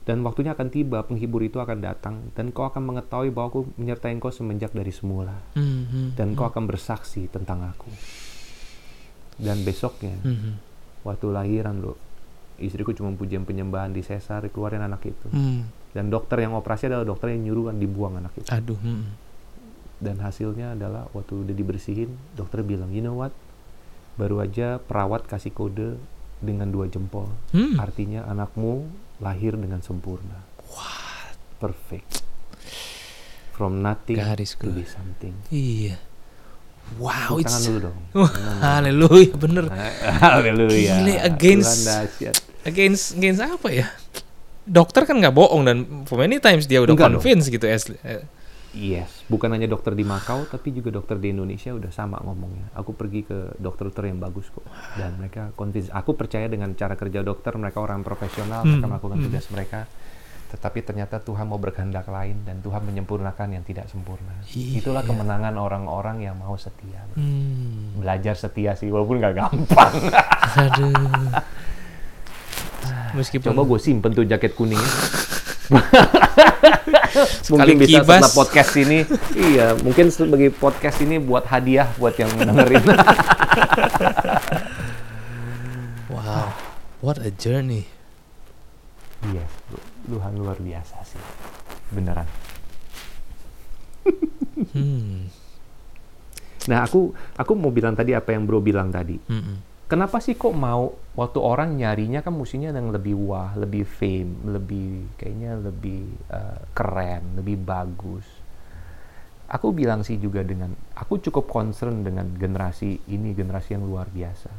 [0.09, 4.17] dan waktunya akan tiba, penghibur itu akan datang, dan kau akan mengetahui bahwa aku menyertai
[4.17, 5.85] engkau semenjak dari semula, Hmm.
[5.85, 6.09] Hmm.
[6.17, 7.93] dan kau akan bersaksi tentang aku.
[9.37, 10.57] Dan besoknya, Hmm.
[11.05, 11.95] waktu lahiran bro,
[12.57, 15.29] istriku cuma pujian penyembahan di sesar, keluarin anak itu.
[15.29, 15.69] Hmm.
[15.93, 18.49] Dan dokter yang operasi adalah dokter yang nyuruh kan dibuang anak itu.
[18.49, 18.81] Aduh.
[18.81, 19.13] Hmm.
[20.01, 23.37] Dan hasilnya adalah waktu udah dibersihin, dokter bilang, you know what,
[24.17, 26.01] baru aja perawat kasih kode
[26.39, 27.29] dengan dua jempol.
[27.51, 27.79] Hmm.
[27.79, 28.87] Artinya anakmu
[29.19, 30.47] lahir dengan sempurna.
[31.59, 32.23] Perfect.
[33.59, 35.35] From nothing God is to be something.
[35.51, 35.99] Iya.
[36.97, 37.99] Wow, Tepuk tangan dulu dong.
[38.63, 39.65] Haleluya bener.
[40.23, 40.95] Haleluya.
[41.03, 41.91] Gile, against-.
[42.65, 43.87] Against against apa ya?
[44.63, 47.21] Dokter kan nggak bohong dan for many times dia udah Enggak dong.
[47.21, 47.99] convince gitu asli.
[48.79, 52.71] Yes, bukan hanya dokter di Makau, tapi juga dokter di Indonesia udah sama ngomongnya.
[52.73, 54.63] Aku pergi ke dokter-dokter yang bagus kok,
[54.95, 55.91] dan mereka convince.
[55.91, 59.81] Aku percaya dengan cara kerja dokter, mereka orang profesional, mereka Hmm, melakukan tugas mereka.
[60.49, 64.33] tetapi ternyata Tuhan mau berkehendak lain dan Tuhan menyempurnakan yang tidak sempurna.
[64.49, 64.81] Iya.
[64.81, 67.05] Itulah kemenangan orang-orang yang mau setia.
[67.13, 68.01] Hmm.
[68.01, 69.95] Belajar setia sih, walaupun nggak gampang.
[70.57, 71.29] Aduh.
[73.19, 74.81] Meskipun Coba gue simpen tuh jaket kuning.
[77.53, 78.21] mungkin bisa kibas.
[78.21, 78.99] setelah podcast ini,
[79.37, 82.83] iya, mungkin sebagai podcast ini buat hadiah buat yang dengerin.
[86.15, 86.49] wow,
[87.05, 87.85] what a journey.
[89.27, 89.81] Iya, bro.
[90.09, 91.21] Tuhan luar biasa sih,
[91.93, 92.25] beneran.
[94.73, 95.29] Hmm.
[96.69, 99.17] Nah, aku aku mau bilang tadi apa yang bro bilang tadi.
[99.17, 99.57] Mm-mm.
[99.89, 105.17] Kenapa sih kok mau waktu orang nyarinya kan mestinya yang lebih wah, lebih fame, lebih
[105.17, 108.29] kayaknya lebih eh, keren, lebih bagus.
[109.49, 114.53] Aku bilang sih juga dengan aku cukup concern dengan generasi ini, generasi yang luar biasa.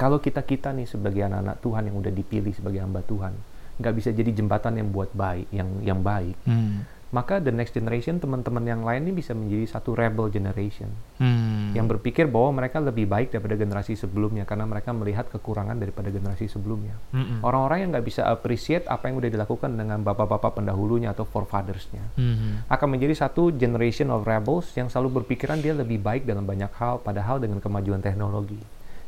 [0.00, 3.36] Kalau kita kita nih sebagai anak-anak Tuhan yang udah dipilih sebagai hamba Tuhan,
[3.76, 6.88] nggak bisa jadi jembatan yang buat baik, yang yang baik, Hmm.
[7.10, 10.86] Maka the next generation teman-teman yang lain ini bisa menjadi satu rebel generation
[11.18, 11.74] Hmm.
[11.74, 16.46] yang berpikir bahwa mereka lebih baik daripada generasi sebelumnya karena mereka melihat kekurangan daripada generasi
[16.46, 16.94] sebelumnya.
[17.10, 17.42] Mm-mm.
[17.42, 22.70] Orang-orang yang nggak bisa appreciate apa yang udah dilakukan dengan bapak-bapak pendahulunya atau forefathers-nya Mhm.
[22.70, 27.02] akan menjadi satu generation of rebels yang selalu berpikiran dia lebih baik dalam banyak hal
[27.02, 28.58] padahal dengan kemajuan teknologi.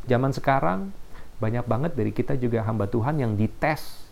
[0.05, 0.91] Zaman sekarang
[1.38, 4.07] banyak banget dari kita juga hamba Tuhan yang dites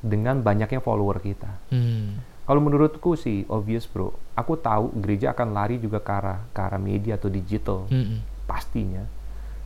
[0.00, 1.50] dengan banyaknya follower kita.
[1.68, 2.31] Hmm.
[2.52, 6.76] Kalau menurutku sih obvious bro, aku tahu gereja akan lari juga ke arah, ke arah
[6.76, 8.20] media atau digital Mm-mm.
[8.44, 9.08] pastinya.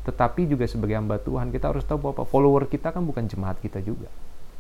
[0.07, 3.83] Tetapi juga sebagai hamba Tuhan kita harus tahu bahwa follower kita kan bukan jemaat kita
[3.83, 4.07] juga.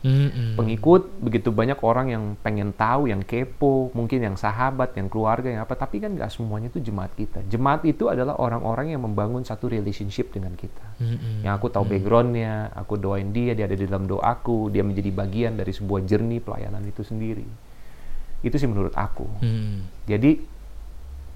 [0.03, 0.59] Mm-mm.
[0.59, 5.63] Pengikut begitu banyak orang yang pengen tahu, yang kepo, mungkin yang sahabat, yang keluarga, yang
[5.63, 5.79] apa.
[5.79, 7.47] Tapi kan nggak semuanya itu jemaat kita.
[7.47, 10.83] Jemaat itu adalah orang-orang yang membangun satu relationship dengan kita.
[10.99, 11.47] Mm-mm.
[11.47, 15.55] Yang aku tahu backgroundnya, aku doain dia, dia ada di dalam doaku, dia menjadi bagian
[15.55, 17.47] dari sebuah jernih pelayanan itu sendiri.
[18.47, 19.27] Itu sih menurut aku.
[19.43, 19.83] Hmm.
[20.07, 20.39] Jadi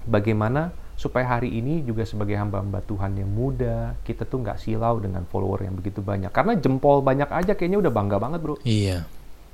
[0.07, 5.27] bagaimana supaya hari ini juga sebagai hamba-hamba Tuhan yang muda, kita tuh nggak silau dengan
[5.27, 6.31] follower yang begitu banyak.
[6.31, 8.55] Karena jempol banyak aja kayaknya udah bangga banget bro.
[8.63, 9.03] Iya.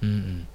[0.04, 0.46] Mm-mm.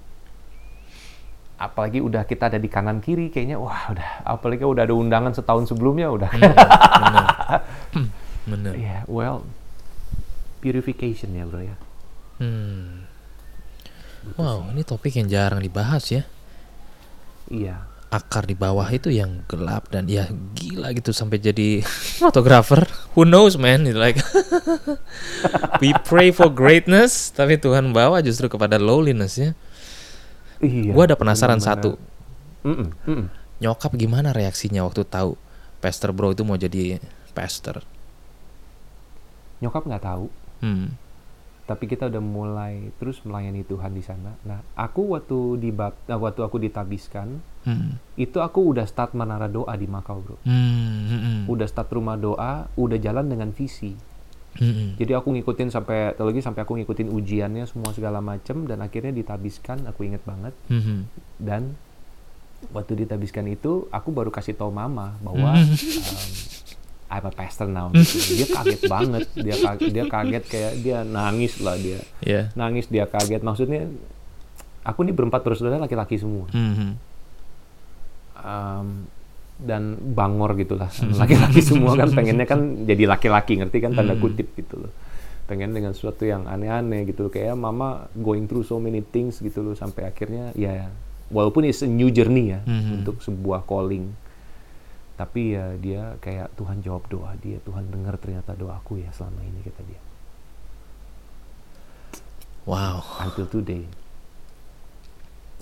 [1.59, 4.23] Apalagi udah kita ada di kanan kiri, kayaknya wah udah.
[4.23, 6.29] Apalagi udah ada undangan setahun sebelumnya udah.
[6.31, 7.25] Bener.
[7.93, 8.07] Hmm,
[8.47, 8.73] Bener.
[8.75, 9.47] Iya, well,
[10.59, 11.75] purification ya bro ya.
[12.39, 13.07] Hmm.
[14.39, 16.23] Wow, ini topik yang jarang dibahas ya.
[17.53, 17.85] Iya.
[18.09, 21.81] Akar di bawah itu yang gelap dan ya gila gitu sampai jadi
[22.21, 22.85] fotografer.
[23.13, 23.85] Who knows man?
[23.85, 24.17] It's like
[25.81, 29.51] we pray for greatness, tapi Tuhan bawa justru kepada lowliness ya.
[30.61, 30.93] Iya.
[30.93, 31.97] Gua ada penasaran benar-benar.
[31.97, 32.65] satu.
[32.65, 33.27] Mm-mm, mm-mm.
[33.59, 35.35] Nyokap gimana reaksinya waktu tahu
[35.77, 37.01] Pastor Bro itu mau jadi
[37.35, 37.83] pastor?
[39.59, 40.25] Nyokap nggak tahu.
[40.63, 40.95] Hmm.
[41.63, 44.35] Tapi kita udah mulai terus melayani Tuhan di sana.
[44.43, 47.95] Nah, aku waktu di nah, waktu aku ditabiskan, Hmm.
[48.19, 50.35] itu aku udah start menara doa di Makau, Bro.
[50.43, 51.07] Hmm.
[51.07, 51.41] hmm, hmm.
[51.47, 53.95] Udah start rumah doa, udah jalan dengan visi.
[54.59, 54.89] Hmm, hmm.
[54.99, 59.87] Jadi aku ngikutin sampai teologi sampai aku ngikutin ujiannya semua segala macem dan akhirnya ditabiskan,
[59.87, 60.51] aku inget banget.
[60.67, 60.99] Hmm, hmm.
[61.39, 61.61] Dan
[62.75, 65.63] waktu ditabiskan itu, aku baru kasih tahu mama bahwa Hmm.
[65.63, 65.79] um,
[67.13, 67.87] I'm a pastor now.
[67.89, 68.17] Gitu.
[68.35, 72.01] Dia kaget banget, dia kaget, dia kaget kayak dia nangis lah dia.
[72.19, 72.49] Ya.
[72.53, 73.85] nangis dia kaget maksudnya
[74.81, 76.91] aku nih berempat bersaudara laki-laki semua Hmm, hmm.
[78.35, 78.87] Em,
[79.55, 84.81] dan bangor gitulah laki-laki semua kan pengennya kan jadi laki-laki ngerti kan tanda kutip gitu
[84.81, 84.91] loh
[85.43, 89.71] pengen dengan sesuatu yang aneh-aneh gitu kayak mama going through so many things gitu loh
[89.73, 90.89] sampai akhirnya ya
[91.29, 92.91] walaupun it's a new journey ya Mhm.
[92.99, 94.09] untuk sebuah calling
[95.23, 99.63] tapi ya dia kayak Tuhan jawab doa dia Tuhan dengar ternyata doaku ya selama ini
[99.63, 100.01] kata dia
[102.63, 103.03] Wow.
[103.19, 103.83] until today.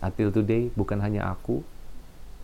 [0.02, 1.66] Until today bukan hanya aku,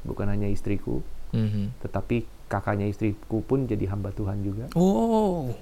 [0.01, 1.77] bukan hanya istriku, Mhm.
[1.85, 5.53] tetapi kakaknya istriku pun jadi hamba Tuhan juga Oh.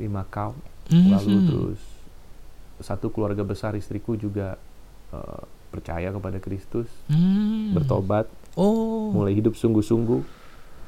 [0.00, 0.56] di Makau.
[0.88, 1.12] Mhm.
[1.12, 1.80] Lalu terus
[2.80, 4.56] satu keluarga besar istriku juga
[5.06, 7.76] eh, percaya kepada Kristus, Hmm.
[7.76, 9.12] bertobat, Oh.
[9.12, 10.24] mulai hidup sungguh-sungguh.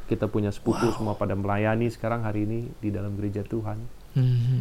[0.08, 3.76] Kita punya sepupu semua pada melayani sekarang hari ini di dalam gereja Tuhan.
[4.16, 4.60] Mhm.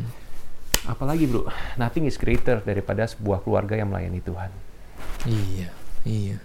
[0.88, 4.51] Apalagi bro, nothing is greater daripada sebuah keluarga yang melayani Tuhan.
[5.23, 5.69] Iya,
[6.03, 6.38] iya.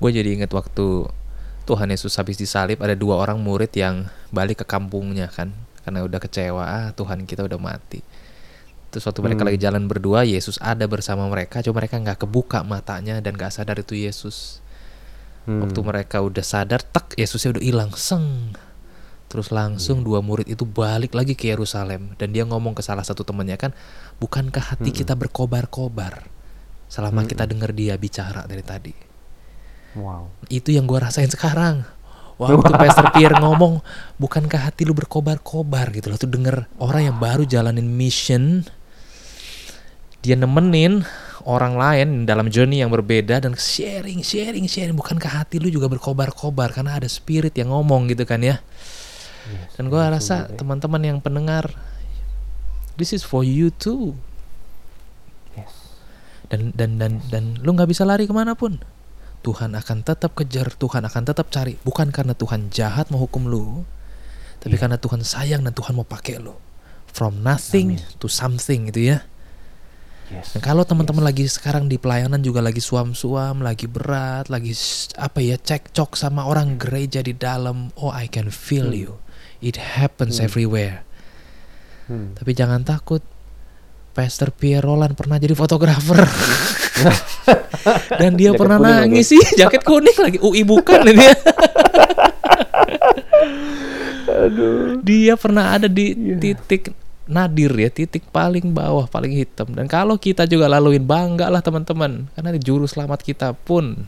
[0.00, 1.04] Gue jadi inget waktu
[1.68, 5.52] Tuhan Yesus habis disalib ada dua orang murid yang balik ke kampungnya kan
[5.84, 8.00] karena udah kecewa ah Tuhan kita udah mati.
[8.90, 9.48] Terus waktu mereka Hmm.
[9.52, 13.76] lagi jalan berdua Yesus ada bersama mereka cuma mereka nggak kebuka matanya dan nggak sadar
[13.78, 14.64] itu Yesus.
[15.48, 15.64] Hmm.
[15.64, 18.52] Waktu mereka udah sadar, tak Yesusnya udah hilang, seng.
[19.30, 23.22] Terus langsung dua murid itu balik lagi ke Yerusalem dan dia ngomong ke salah satu
[23.22, 23.70] temannya kan,
[24.18, 26.26] bukankah hati kita berkobar-kobar
[26.90, 28.94] selama kita dengar dia bicara dari tadi.
[29.94, 30.34] Wow.
[30.50, 31.86] Itu yang gua rasain sekarang.
[32.40, 33.84] Waktu Pastor Pierre ngomong,
[34.18, 36.18] bukankah hati lu berkobar-kobar gitu loh.
[36.18, 38.66] Tuh denger orang yang baru jalanin mission,
[40.26, 41.06] dia nemenin
[41.48, 44.96] orang lain dalam journey yang berbeda dan sharing, sharing, sharing.
[44.96, 48.60] Bukankah hati lu juga berkobar-kobar karena ada spirit yang ngomong gitu kan ya.
[49.74, 51.72] Dan gua rasa teman-teman yang pendengar,
[53.00, 54.14] this is for you too.
[55.56, 55.72] Yes.
[56.52, 58.78] Dan dan dan dan lu nggak bisa lari ke mana pun.
[59.40, 61.80] Tuhan akan tetap kejar, Tuhan akan tetap cari.
[61.80, 63.88] Bukan karena Tuhan jahat menghukum lu,
[64.60, 66.52] tapi karena Tuhan sayang dan Tuhan mau pakai lu.
[67.10, 69.24] From nothing to something gitu ya.
[70.30, 70.54] Yes.
[70.54, 74.70] Dan kalau teman-teman lagi sekarang di pelayanan juga lagi suam-suam, lagi berat, lagi
[75.18, 79.18] apa ya cekcok sama orang gereja di dalam, oh I can feel you.
[79.58, 81.02] It happens everywhere.
[82.06, 82.38] Hmm.
[82.38, 83.20] Tapi jangan takut.
[84.10, 86.18] Pastor Pierre Roland pernah jadi fotografer.
[88.20, 90.38] Dan dia Jaket pernah nangis sih, jaket kuning lagi.
[90.42, 91.34] UI bukan ini ya.
[95.00, 96.36] Dia pernah ada di Iya.
[96.38, 96.90] titik
[97.30, 99.70] nadir ya, titik paling bawah, paling hitam.
[99.70, 102.26] Dan kalau kita juga laluin, banggalah teman-teman.
[102.34, 104.04] Karena di juru selamat kita pun,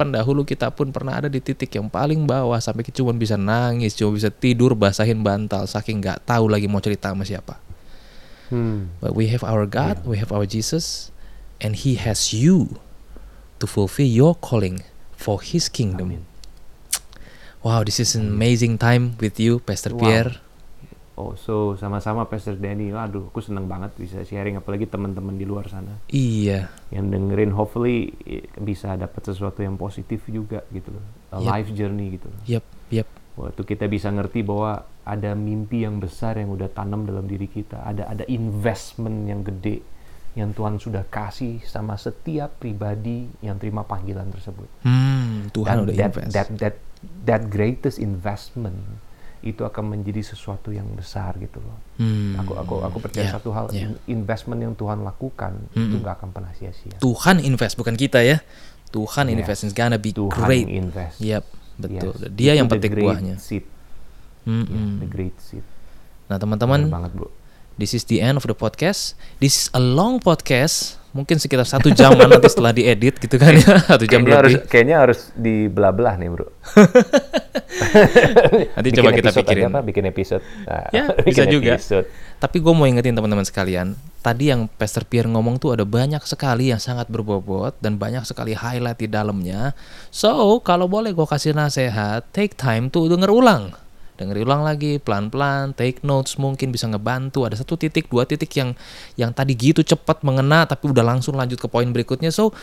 [0.00, 2.56] pendahulu kita pun pernah ada di titik yang paling bawah.
[2.58, 5.68] Sampai kita cuma bisa nangis, cuma bisa tidur, basahin bantal.
[5.68, 7.60] Saking nggak tahu lagi mau cerita sama siapa.
[8.48, 8.92] Hmm.
[8.98, 11.12] But we have our God, we have our Jesus,
[11.60, 12.80] and He has you
[13.60, 16.16] to fulfill your calling for His kingdom.
[16.16, 16.24] Amin.
[17.62, 20.02] Wow, this is an amazing time with you, Pastor Wow.
[20.02, 20.32] Pierre.
[21.12, 22.88] Oh, so sama-sama Pastor Danny.
[22.88, 28.16] Aduh, aku seneng banget bisa sharing apalagi teman-teman di luar sana Iya, yang dengerin hopefully
[28.56, 31.04] bisa dapat sesuatu yang positif juga gitu loh.
[31.32, 31.44] Yep.
[31.44, 32.40] life journey gitu loh.
[32.48, 33.04] yep, yep.
[33.32, 37.80] Waktu kita bisa ngerti bahwa ada mimpi yang besar yang udah tanam dalam diri kita,
[37.82, 39.84] ada ada investment yang gede
[40.32, 44.64] yang Tuhan sudah kasih sama setiap pribadi yang terima panggilan tersebut.
[44.80, 46.32] Hmm, Tuhan Dan udah that, invest.
[46.32, 46.74] that that
[47.24, 48.80] that greatest investment
[49.42, 51.74] itu akan menjadi sesuatu yang besar gitu loh.
[51.98, 53.90] Hmm, Aku aku aku percaya yeah, satu hal yeah.
[53.90, 56.94] in- investment yang Tuhan lakukan itu nggak akan pernah sia-sia.
[56.96, 58.38] Tuhan invest, bukan kita ya.
[58.88, 59.34] Tuhan Yes.
[59.34, 60.68] invest, it's gonna be Tuhan great.
[60.68, 61.16] invest.
[61.18, 61.42] Yep,
[61.76, 62.12] betul.
[62.14, 62.30] Yes.
[62.30, 63.34] Dia Itu yang petik buahnya.
[63.36, 63.64] seed.
[64.42, 64.62] Mm-mm.
[64.64, 65.64] Yeah, the great seed.
[66.26, 67.28] Nah, teman-teman, banget, Bro.
[67.74, 69.16] This is the end of the podcast.
[69.36, 73.80] This is a long podcast, mungkin sekitar satu jaman nanti setelah diedit gitu kan ya,
[73.90, 74.68] satu jam Kayaknya harus lebih.
[74.68, 76.46] kayaknya harus dibelah-belah nih, Bro.
[78.72, 79.64] Nanti Bikin coba kita pikirin.
[79.68, 79.80] apa?
[79.80, 80.42] Bikin episode.
[80.64, 81.72] Nah, Ya, bikin bisa juga.
[81.76, 82.06] episode.
[82.38, 86.70] Tapi gue mau ingetin teman-teman sekalian, tadi yang Pastor Pierre ngomong tuh ada banyak sekali
[86.70, 89.72] yang sangat berbobot dan banyak sekali highlight di dalamnya.
[90.10, 93.72] So, kalau boleh gue kasih nasihat, take time tuh denger ulang.
[94.22, 97.42] Denger ulang lagi pelan-pelan, take notes mungkin bisa ngebantu.
[97.42, 98.78] Ada satu titik, dua titik yang
[99.18, 102.30] yang tadi gitu cepat mengena tapi udah langsung lanjut ke poin berikutnya.
[102.30, 102.54] So,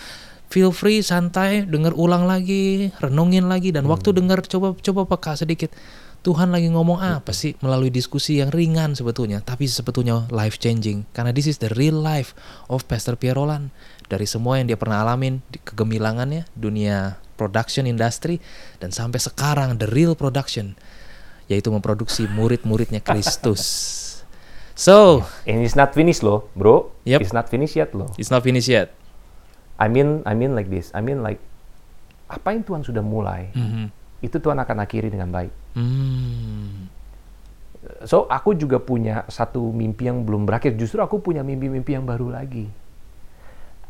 [0.48, 5.76] feel free santai denger ulang lagi, renungin lagi dan waktu denger coba coba peka sedikit.
[6.20, 11.32] Tuhan lagi ngomong apa sih melalui diskusi yang ringan sebetulnya, tapi sebetulnya life changing karena
[11.32, 12.36] this is the real life
[12.68, 13.72] of Pastor Pierre Roland.
[14.12, 18.44] Dari semua yang dia pernah alamin di kegemilangannya, dunia production industry
[18.84, 20.76] dan sampai sekarang the real production
[21.50, 23.64] yaitu memproduksi murid-muridnya Kristus.
[24.80, 26.96] So, And it's not finished loh, Bro.
[27.04, 27.20] Yep.
[27.20, 28.08] It's not finished yet loh.
[28.16, 28.96] it's not finished yet.
[29.76, 30.88] I mean I mean like this.
[30.96, 31.44] I mean like
[32.32, 33.52] apa yang Tuhan sudah mulai,
[34.24, 35.52] itu Tuhan akan akhiri dengan baik.
[35.76, 36.88] Hmm.
[38.08, 40.80] So aku juga punya satu mimpi yang belum berakhir.
[40.80, 42.72] Justru aku punya mimpi-mimpi yang baru lagi.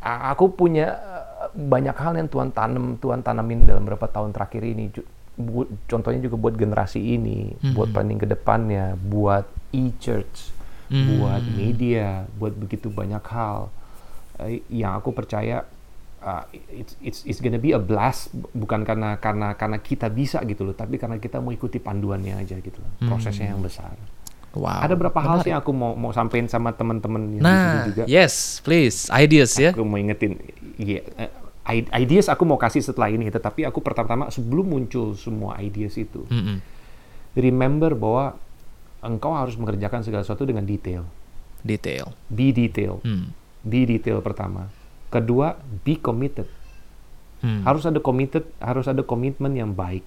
[0.01, 4.89] Aku punya eh, banyak hal yang Tuhan tanam, Tuhan tanamin dalam beberapa tahun terakhir ini.
[5.85, 10.51] Contohnya juga buat generasi ini, buat planning ke depannya, buat e-church,
[10.89, 13.71] buat media, buat begitu banyak hal
[14.37, 15.63] eh, yang aku percaya
[16.19, 20.43] uh, it's it's it's gonna be a blast bu- bukan karena karena karena kita bisa
[20.43, 23.95] gitu loh, tapi karena kita mau ikuti panduannya aja gitu loh, prosesnya yang besar.
[24.49, 24.81] Wow.
[24.81, 27.79] Ada berapa hal sih yang aku mau mau sampein sama teman-teman yang di Nah, sini
[27.85, 28.03] juga.
[28.09, 29.71] yes, please, ideas ya.
[29.71, 30.35] Aku mau ingetin,
[30.75, 31.31] iya, eh, i-
[31.73, 36.57] ideas aku mau kasih setelah ini, tetapi aku pertama-tama sebelum muncul semua ideas itu, Mm-mm.
[37.37, 38.37] remember bahwa
[38.99, 41.07] engkau harus mengerjakan segala sesuatu dengan detail.
[41.63, 42.15] Detail.
[42.31, 43.03] Be detail.
[43.03, 43.35] Hmm.
[43.63, 44.71] Be detail pertama.
[45.11, 46.47] Kedua, be committed.
[47.43, 47.63] Hmm.
[47.63, 50.03] Harus ada committed, harus ada komitmen yang baik.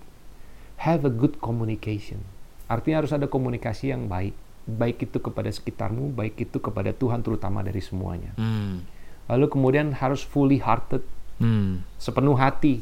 [0.81, 2.21] Have a good communication.
[2.69, 4.33] Artinya harus ada komunikasi yang baik.
[4.65, 8.33] Baik itu kepada sekitarmu, baik itu kepada Tuhan terutama dari semuanya.
[8.39, 8.85] Hmm.
[9.29, 11.03] Lalu kemudian harus fully hearted,
[11.43, 11.83] Hmm.
[11.99, 12.79] sepenuh hati.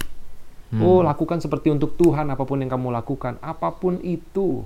[0.70, 4.62] Oh, lakukan seperti untuk Tuhan apa pun yang kamu lakukan, apa pun itu.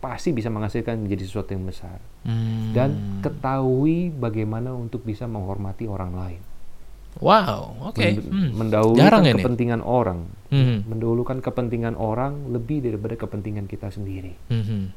[0.00, 1.96] pasti bisa menghasilkan menjadi sesuatu yang besar.
[2.24, 2.76] Hmm.
[2.76, 2.90] Dan
[3.20, 6.40] ketahui bagaimana untuk bisa menghormati orang lain.
[7.22, 8.04] Wow, oke.
[8.04, 8.50] Men- Hmm.
[8.52, 9.32] Mendahulukan Jarang ini.
[9.32, 10.28] kepentingan orang.
[10.52, 10.84] Hmm.
[10.84, 14.36] Mendahulukan kepentingan orang lebih daripada kepentingan kita sendiri.
[14.50, 14.92] Mhm.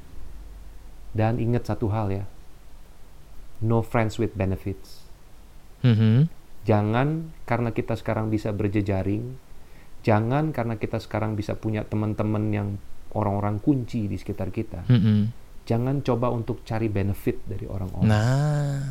[1.14, 2.26] Dan ingat satu hal ya.
[3.58, 5.08] No friends with benefits.
[5.82, 6.28] Mhm.
[6.68, 9.40] Jangan karena kita sekarang bisa berjejaring,
[10.04, 12.68] jangan karena kita sekarang bisa punya teman-teman yang
[13.16, 14.84] orang-orang kunci di sekitar kita.
[14.92, 15.32] Mhm.
[15.64, 18.08] Jangan coba untuk cari benefit dari orang-orang.
[18.08, 18.84] Nah,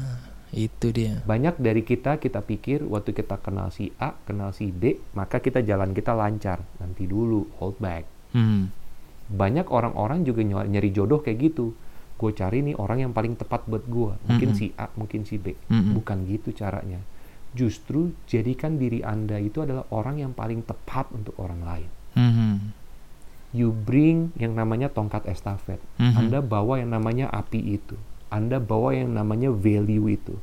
[0.52, 1.20] itu dia.
[1.24, 5.60] Banyak dari kita kita pikir waktu kita kenal si A, kenal si B, maka kita
[5.60, 6.64] jalan kita lancar.
[6.80, 8.04] Nanti dulu, hold back.
[8.32, 8.72] Hmm.
[9.26, 11.72] Banyak orang-orang juga ny- nyari jodoh kayak gitu.
[12.16, 14.12] Gue cari nih orang yang paling tepat buat gue.
[14.28, 15.52] Mungkin si A, mungkin si B.
[15.68, 15.92] Mm-mm.
[16.00, 17.00] Bukan gitu caranya.
[17.56, 21.90] Justru jadikan diri Anda itu adalah orang yang paling tepat untuk orang lain.
[22.12, 22.54] Mhm.
[23.56, 25.80] You bring yang namanya tongkat estafet.
[25.96, 26.14] Mhm.
[26.20, 27.96] Anda bawa yang namanya api itu.
[28.28, 30.36] Anda bawa yang namanya value itu.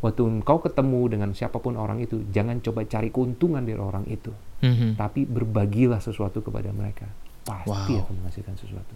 [0.00, 4.32] Waktu engkau ketemu dengan siapa pun orang itu, jangan coba cari keuntungan dari orang itu.
[4.64, 4.96] Mhm.
[4.96, 7.04] Tapi berbagilah sesuatu kepada mereka.
[7.44, 8.08] Pasti Wow.
[8.08, 8.94] akan menghasilkan sesuatu.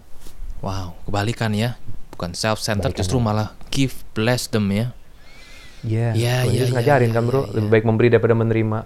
[0.65, 1.77] Wow, kebalikan ya.
[2.09, 3.25] Bukan self-centered, justru ya.
[3.27, 4.97] malah give, bless them ya.
[5.85, 7.73] Iya, Iya, iya, iya, ngajarin iya, kan bro, iya, lebih iya.
[7.77, 8.79] baik memberi daripada menerima.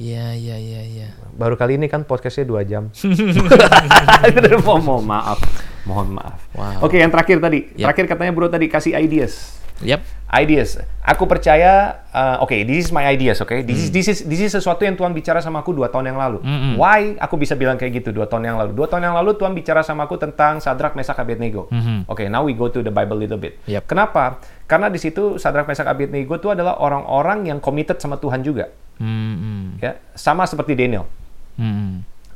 [0.00, 1.08] Iya, iya, iya, iya.
[1.36, 2.88] Baru kali ini kan podcastnya dua jam.
[4.64, 5.44] mohon maaf,
[5.84, 6.40] mohon maaf.
[6.56, 6.88] Wow.
[6.88, 7.92] Oke, yang terakhir tadi, Yap.
[7.92, 9.59] terakhir katanya bro tadi kasih ideas.
[9.80, 10.04] Yap.
[10.30, 10.78] Ideas.
[11.02, 13.50] Aku percaya, uh, oke, this is my ideas, oke.
[13.66, 13.94] This, is, Hmm.
[13.96, 16.38] this is this is sesuatu yang Tuhan bicara sama aku dua tahun yang lalu.
[16.38, 16.78] Mm-mm.
[16.78, 18.70] Why aku bisa bilang kayak gitu dua tahun yang lalu?
[18.76, 21.66] Dua tahun yang lalu Tuhan bicara sama aku tentang Sadrak, Mesak, Abednego.
[21.72, 22.06] Mhm.
[22.06, 23.58] Oke, now we go to the Bible little bit.
[23.66, 23.90] Yep.
[23.90, 24.38] Kenapa?
[24.70, 28.70] Karena di situ Sadrak, Mesak, Abednego itu adalah orang-orang yang committed sama Tuhan juga,
[29.02, 29.82] Mhm.
[29.82, 29.98] ya.
[30.14, 31.10] Sama seperti Daniel.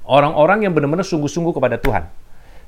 [0.05, 2.05] Orang-orang yang benar-benar sungguh-sungguh kepada Tuhan.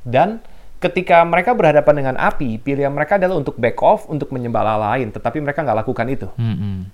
[0.07, 0.41] Dan
[0.87, 5.11] ketika mereka berhadapan dengan api, pilihan mereka adalah untuk back off, untuk menyembah Allah lain.
[5.11, 6.29] Tetapi mereka nggak lakukan itu.
[6.39, 6.87] Mhm.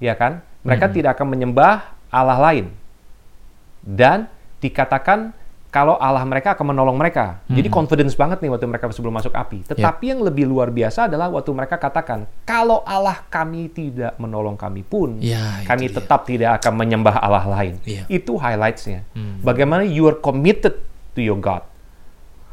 [0.00, 0.44] Ya kan?
[0.60, 2.68] Mereka tidak akan menyembah Allah lain.
[3.80, 4.28] Dan
[4.60, 5.32] dikatakan
[5.70, 7.38] kalau Allah mereka akan menolong mereka.
[7.46, 9.62] Jadi confidence banget nih waktu mereka sebelum masuk api.
[9.70, 14.82] Tetapi yang lebih luar biasa adalah waktu mereka katakan, kalau Allah kami tidak menolong kami
[14.82, 15.30] pun, itu
[15.70, 15.96] kami dia.
[16.02, 17.78] tetap tidak akan menyembah Allah lain.
[17.86, 18.02] Iya.
[18.10, 19.06] Itu highlightsnya.
[19.46, 20.74] Bagaimana you are committed
[21.14, 21.62] to your God.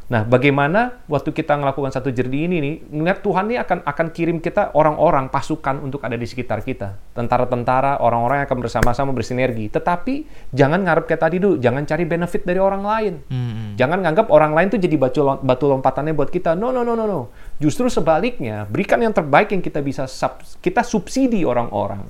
[0.08, 4.40] Nah, bagaimana waktu kita melakukan satu jernih ini nih, melihat Tuhan ini akan akan kirim
[4.40, 9.68] kita orang-orang pasukan untuk ada di sekitar kita, tentara-tentara, orang-orang yang akan bersama-sama bersinergi.
[9.68, 13.14] Tetapi jangan ngarep kayak tadi dulu, jangan cari benefit dari orang lain.
[13.28, 13.76] Mhm.
[13.76, 16.56] Jangan nganggap orang lain tuh jadi batu, batu lompatannya buat kita.
[16.56, 17.20] No, no, no, no, no.
[17.60, 22.00] Justru sebaliknya, berikan yang terbaik yang kita bisa sub- kita subsidi orang-orang.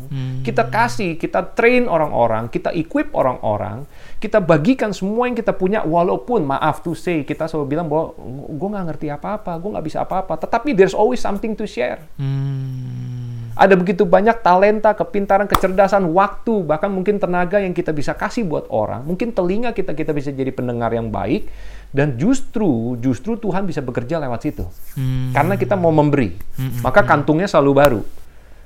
[0.46, 3.82] Kita kasih, kita train orang-orang, kita equip orang-orang,
[4.18, 8.18] kita bagikan semua yang kita punya walaupun maaf to say kita selalu bilang bahwa
[8.50, 10.34] gue nggak ngerti apa-apa, gue nggak bisa apa-apa.
[10.42, 12.02] Tetapi there's always something to share.
[12.18, 13.54] Hmm.
[13.58, 18.70] Ada begitu banyak talenta, kepintaran, kecerdasan, waktu, bahkan mungkin tenaga yang kita bisa kasih buat
[18.70, 19.02] orang.
[19.02, 21.50] Mungkin telinga kita kita bisa jadi pendengar yang baik
[21.90, 24.66] dan justru justru Tuhan bisa bekerja lewat situ.
[24.98, 25.30] Hmm.
[25.30, 26.34] Karena kita mau memberi.
[26.82, 28.02] Maka kantungnya selalu baru.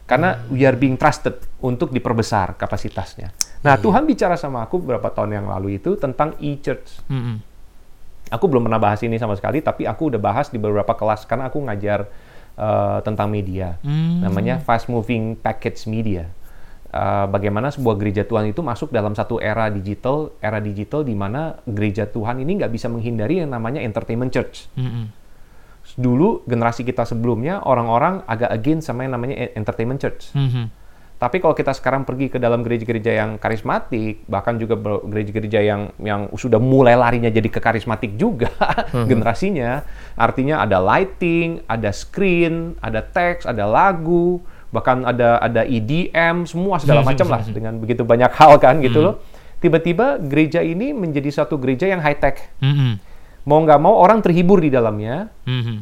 [0.08, 3.32] Karena we are being trusted untuk diperbesar kapasitasnya.
[3.62, 6.98] Nah, Tuhan bicara sama aku beberapa tahun yang lalu itu tentang e-church.
[7.06, 7.36] Mhm.
[8.32, 11.52] Aku belum pernah bahas ini sama sekali, tapi aku udah bahas di beberapa kelas karena
[11.52, 12.08] aku ngajar
[12.56, 13.76] uh, tentang media.
[13.84, 14.24] Hmm.
[14.24, 16.32] Namanya fast moving package media.
[16.92, 21.56] Uh, bagaimana sebuah gereja Tuhan itu masuk dalam satu era digital, era digital di mana
[21.64, 24.68] gereja Tuhan ini nggak bisa menghindari yang namanya entertainment church.
[24.76, 25.12] Mhm.
[25.96, 30.32] Dulu generasi kita sebelumnya orang-orang agak against sama yang namanya e- entertainment church.
[30.32, 30.81] Mhm.
[31.22, 34.74] Tapi kalau kita sekarang pergi ke dalam gereja-gereja yang karismatik, bahkan juga
[35.06, 38.50] gereja-gereja yang yang sudah mulai larinya jadi ke karismatik juga
[39.10, 39.86] generasinya,
[40.18, 44.42] artinya ada lighting, ada screen, ada teks, ada lagu,
[44.74, 49.14] bahkan ada ada EDM, semua segala macam lah dengan begitu banyak hal kan gitu loh.
[49.62, 52.50] Tiba-tiba gereja ini menjadi satu gereja yang high tech.
[52.58, 52.98] Mhm.
[53.46, 55.76] Mau nggak mau orang terhibur di dalamnya Mhm.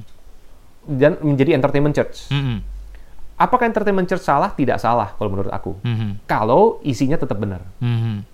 [1.00, 2.28] dan menjadi entertainment church.
[2.28, 2.79] Mhm.
[3.40, 4.52] Apakah entertainment church salah?
[4.52, 5.80] Tidak salah kalau menurut aku.
[5.80, 6.28] Mhm.
[6.28, 7.64] Kalau isinya tetap benar.
[7.80, 8.28] Mhm.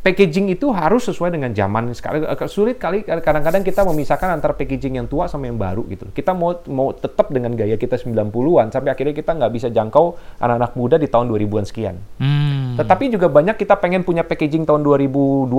[0.00, 5.04] packaging itu harus sesuai dengan zaman sekali sulit kali kadang-kadang kita memisahkan antara packaging yang
[5.04, 9.12] tua sama yang baru gitu kita mau mau tetap dengan gaya kita 90-an sampai akhirnya
[9.12, 12.80] kita nggak bisa jangkau anak-anak muda di tahun 2000-an sekian Hmm.
[12.80, 15.52] tetapi juga banyak kita pengen punya packaging tahun 2020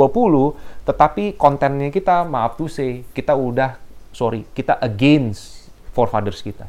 [0.90, 3.78] tetapi kontennya kita maaf tuh say kita udah
[4.10, 6.66] sorry kita against forefathers kita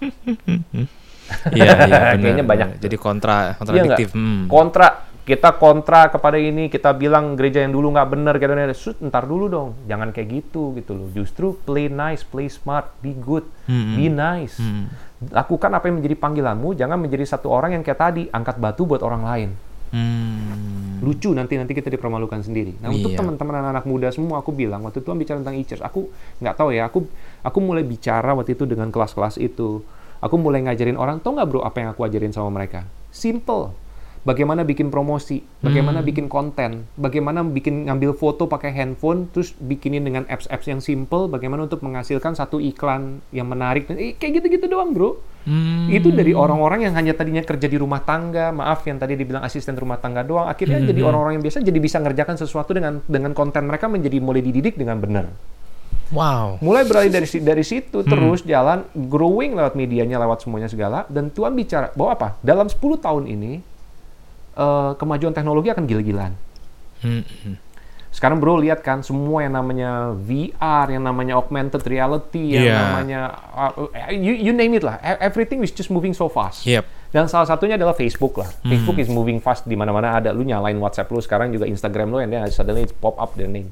[1.56, 2.20] Iya, iya, benar.
[2.20, 2.68] Kayaknya banyak.
[2.84, 4.08] Jadi kontra, Iya kontradiktif.
[4.12, 4.44] Hmm.
[4.44, 9.24] Kontra kita kontra kepada ini, kita bilang gereja yang dulu nggak bener, kita Sud, ntar
[9.24, 11.08] dulu dong, jangan kayak gitu gitu loh.
[11.16, 13.48] Justru play nice, play smart, be good,
[13.96, 14.60] be nice.
[15.32, 19.00] Lakukan apa yang menjadi panggilanmu, jangan menjadi satu orang yang kayak tadi, angkat batu buat
[19.00, 19.50] orang lain.
[19.96, 20.73] Hmm.
[21.04, 22.80] Lucu nanti nanti kita dipermalukan sendiri.
[22.80, 23.20] Nah untuk Iya.
[23.20, 26.08] teman-teman anak-anak muda semua, aku bilang waktu Tuhan bicara tentang e-church, aku
[26.40, 27.04] nggak tahu ya, aku
[27.44, 29.84] aku mulai bicara waktu itu dengan kelas-kelas itu.
[30.24, 32.88] Aku mulai ngajarin orang, tau nggak bro apa yang aku ajarin sama mereka?
[33.12, 33.76] Simple.
[34.24, 40.24] Bagaimana bikin promosi, bagaimana bikin konten, bagaimana bikin ngambil foto pakai handphone, terus bikinin dengan
[40.32, 45.20] apps-apps yang simple, bagaimana untuk menghasilkan satu iklan yang menarik, eh, kayak gitu-gitu doang bro.
[45.44, 45.92] Hmm.
[45.92, 49.76] Itu dari orang-orang yang hanya tadinya kerja di rumah tangga, maaf yang tadi dibilang asisten
[49.76, 53.68] rumah tangga doang, akhirnya jadi orang-orang yang biasa jadi bisa ngerjakan sesuatu dengan dengan konten
[53.68, 55.28] mereka menjadi mulai dididik dengan benar.
[56.12, 56.60] Wow.
[56.64, 61.52] Mulai beralih dari dari situ terus jalan growing lewat medianya, lewat semuanya segala dan Tuhan
[61.52, 62.28] bicara bahwa apa?
[62.40, 63.52] Dalam 10 tahun ini
[64.56, 66.32] eh, kemajuan teknologi akan gila-gilaan.
[67.04, 67.24] Hmm.
[68.14, 72.76] Sekarang bro lihat kan semua yang namanya VR, yang namanya augmented reality, yang Iya.
[72.78, 73.74] namanya uh,
[74.08, 76.62] you, you name it lah, E- everything is just moving so fast.
[76.62, 76.86] Yep.
[77.10, 78.46] Dan salah satunya adalah Facebook lah.
[78.60, 80.30] Facebook is moving fast di mana-mana ada.
[80.30, 83.46] Lu nyalain WhatsApp lu sekarang juga Instagram lu and then suddenly it's pop up their
[83.46, 83.70] name.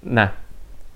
[0.00, 0.32] Nah,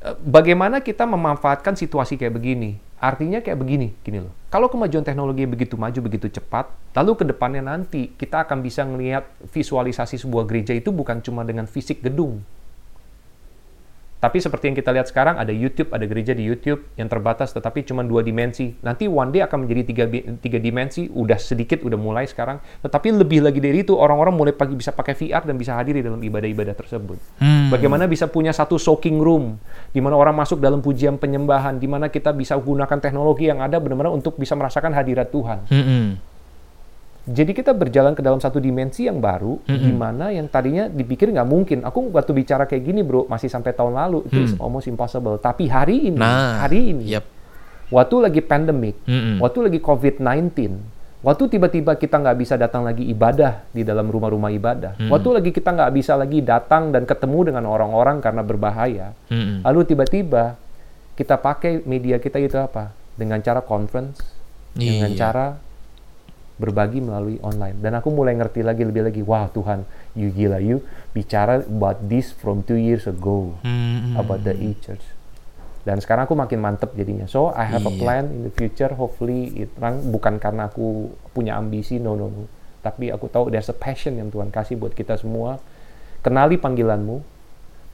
[0.01, 2.77] eh, bagaimana kita memanfaatkan situasi kayak begini?
[3.03, 4.31] Artinya kayak begini, gini loh.
[4.47, 9.27] Kalau kemajuan teknologi begitu maju, begitu cepat, lalu ke depannya nanti kita akan bisa melihat
[9.51, 12.47] visualisasi sebuah gereja itu bukan cuma dengan fisik gedung.
[14.23, 17.83] Tapi seperti yang kita lihat sekarang, ada YouTube, ada gereja di YouTube yang terbatas, tetapi
[17.83, 18.71] cuma dua dimensi.
[18.79, 20.05] Nanti one day akan menjadi tiga,
[20.39, 22.63] tiga dimensi, udah sedikit, udah mulai sekarang.
[22.87, 26.07] Tetapi lebih lagi dari itu, orang-orang mulai pagi bisa pakai VR dan bisa hadir di
[26.07, 27.19] dalam ibadah-ibadah tersebut.
[27.75, 29.59] Bagaimana bisa punya satu soaking room,
[29.91, 33.83] di mana orang masuk dalam pujian penyembahan, di mana kita bisa gunakan teknologi yang ada
[33.83, 35.67] benar-benar untuk bisa merasakan hadirat Tuhan.
[35.67, 36.32] Hmm.
[37.23, 41.47] Jadi kita berjalan ke dalam satu dimensi yang baru, di mana yang tadinya dipikir nggak
[41.47, 41.79] mungkin.
[41.87, 45.39] Aku waktu bicara kayak gini bro, masih sampai tahun lalu, itu is almost impossible.
[45.39, 46.67] Tapi hari ini, Nah.
[46.67, 47.25] hari ini, Yep.
[47.95, 49.39] waktu lagi pandemic, Mm-mm.
[49.39, 50.83] waktu lagi COVID-19,
[51.23, 55.71] waktu tiba-tiba kita nggak bisa datang lagi ibadah di dalam rumah-rumah ibadah, waktu lagi kita
[55.71, 59.63] nggak bisa lagi datang dan ketemu dengan orang-orang karena berbahaya, Mm-mm.
[59.63, 60.59] lalu tiba-tiba
[61.15, 62.91] kita pakai media kita itu apa?
[63.15, 64.19] Dengan cara conference,
[64.75, 65.19] dengan Iya.
[65.23, 65.47] cara
[66.63, 67.83] berbagi melalui online.
[67.83, 69.83] Dan aku mulai ngerti lagi lebih lagi, wah Tuhan,
[70.15, 74.15] you gila, you bicara about this from two years ago, Hmm.
[74.15, 75.03] about the e-church.
[75.83, 77.27] Dan sekarang aku makin mantep jadinya.
[77.27, 77.99] So I have a Iya.
[77.99, 78.95] plan in the future.
[78.95, 82.47] Hopefully, it run- bukan karena aku punya ambisi, no no no.
[82.87, 85.59] Tapi aku tahu there's a passion yang Tuhan kasih buat kita semua.
[86.23, 87.27] Kenali panggilanmu,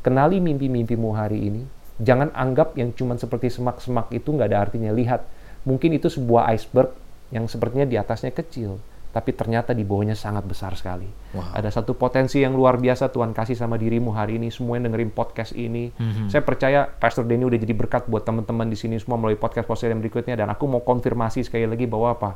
[0.04, 1.62] kenali mimpi-mimpimu hari ini.
[1.96, 4.92] Jangan anggap yang cuman seperti semak-semak itu nggak ada artinya.
[4.92, 5.24] Lihat,
[5.64, 6.92] mungkin itu sebuah iceberg
[7.28, 11.08] yang sepertinya di atasnya kecil, tapi ternyata di bawahnya sangat besar sekali.
[11.32, 11.56] Wow.
[11.56, 15.12] Ada satu potensi yang luar biasa Tuhan kasih sama dirimu hari ini, semua yang dengerin
[15.12, 15.92] podcast ini.
[16.28, 20.00] Saya percaya Pastor Denny udah jadi berkat buat teman-teman di sini semua melalui podcast-podcast yang
[20.04, 22.30] berikutnya, dan aku mau konfirmasi sekali lagi bahwa apa?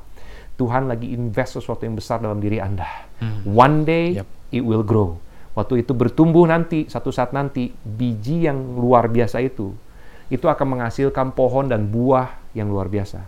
[0.56, 2.84] Tuhan lagi invest sesuatu yang besar dalam diri Anda.
[3.48, 4.28] One day, Yep.
[4.52, 5.16] it will grow.
[5.52, 9.72] Waktu itu bertumbuh nanti, satu saat nanti, biji yang luar biasa itu,
[10.32, 13.20] itu akan menghasilkan pohon dan buah yang luar biasa.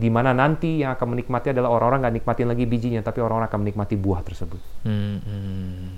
[0.00, 3.60] Di mana nanti yang akan menikmati adalah orang-orang nggak nikmatin lagi bijinya, tapi orang-orang akan
[3.60, 4.60] menikmati buah tersebut.
[4.88, 5.88] Hmm, hmm.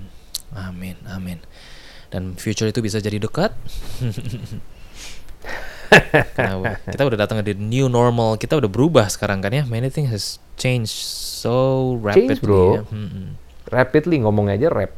[0.59, 1.39] Amin, amin.
[2.11, 3.55] Dan future itu bisa jadi dekat.
[6.33, 8.41] Nah, kita udah datang di new normal.
[8.41, 9.61] Kita udah berubah sekarang kan ya.
[9.61, 12.41] Many things has changed so rapidly.
[12.41, 12.81] bro.
[12.81, 12.83] ya.
[12.89, 13.27] Hmm, hmm.
[13.69, 14.89] Rapidly ngomong aja rap.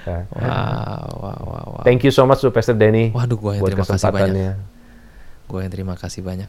[0.10, 1.82] Wow, wow, wow, wow.
[1.84, 4.56] Thank you so much to Pastor Denny Waduh, buat terima kasih banyak.
[5.50, 6.46] Gue yang terima kasih banyak.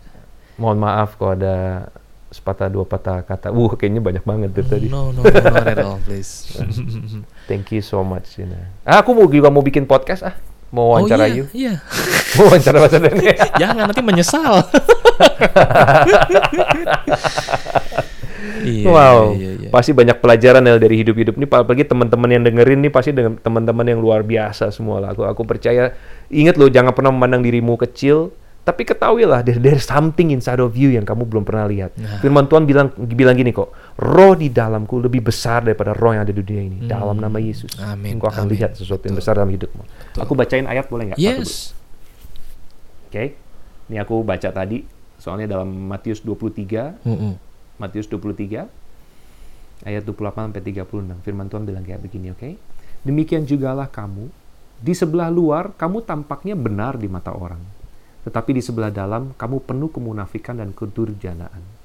[0.62, 1.90] Mohon maaf kalau ada
[2.30, 3.50] sepatah dua patah kata.
[3.50, 4.86] Uh, kayaknya banyak banget tuh tadi.
[4.94, 6.54] No, no, no, not at all, please.
[7.50, 8.70] Thank you so much, Sina.
[8.86, 10.38] Ah, aku mau juga mau bikin podcast ah.
[10.72, 11.46] Mau oh wawancara iya, you.
[11.52, 11.74] iya.
[12.40, 13.28] Mau wawancara Pastor Denny.
[13.62, 14.64] Jangan nanti menyesal.
[18.64, 19.68] iya, wow, iya, iya.
[19.68, 21.44] pasti banyak pelajaran ya dari hidup-hidup ini.
[21.52, 25.12] Apalagi teman-teman yang dengerin nih pasti dengan teman-teman yang luar biasa semua lah.
[25.12, 25.92] Aku, aku percaya.
[26.32, 28.32] Ingat loh, jangan pernah memandang dirimu kecil.
[28.62, 31.98] Tapi ketahuilah, there, there's something inside of you yang kamu belum pernah lihat.
[31.98, 32.22] Nah.
[32.22, 36.30] Firman Tuhan bilang bilang gini kok, roh di dalamku lebih besar daripada roh yang ada
[36.30, 36.78] di dunia ini.
[36.86, 37.98] Dalam nama Yesus, Hmm.
[37.98, 38.54] Amin, engkau akan amin.
[38.54, 39.26] lihat sesuatu yang Betul.
[39.26, 39.84] besar dalam hidupmu.
[40.22, 41.18] Aku bacain ayat boleh nggak?
[41.18, 41.74] Yes.
[43.10, 43.34] Oke,
[43.90, 44.86] ini aku baca tadi,
[45.18, 47.34] soalnya dalam Matius 23, Mm-mm.
[47.76, 48.70] Matius 23
[49.82, 50.86] ayat 28 sampai 36
[51.20, 52.54] firman Tuhan bilang kayak begini oke
[53.02, 54.30] demikian jugalah kamu
[54.78, 57.58] di sebelah luar kamu tampaknya benar di mata orang
[58.24, 61.82] tetapi di sebelah dalam kamu penuh kemunafikan dan kedurjanaan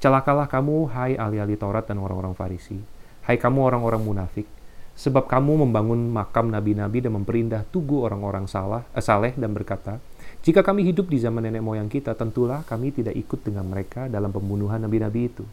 [0.00, 2.80] Celakalah kamu, hai ahli-ahli Taurat dan orang-orang Farisi.
[3.20, 4.48] Hai kamu orang-orang munafik,
[4.96, 10.00] sebab kamu membangun makam nabi-nabi dan memperindah tugu orang-orang salah, eh, saleh dan berkata,
[10.40, 14.32] jika kami hidup di zaman nenek moyang kita, tentulah kami tidak ikut dengan mereka dalam
[14.32, 15.44] pembunuhan nabi-nabi itu.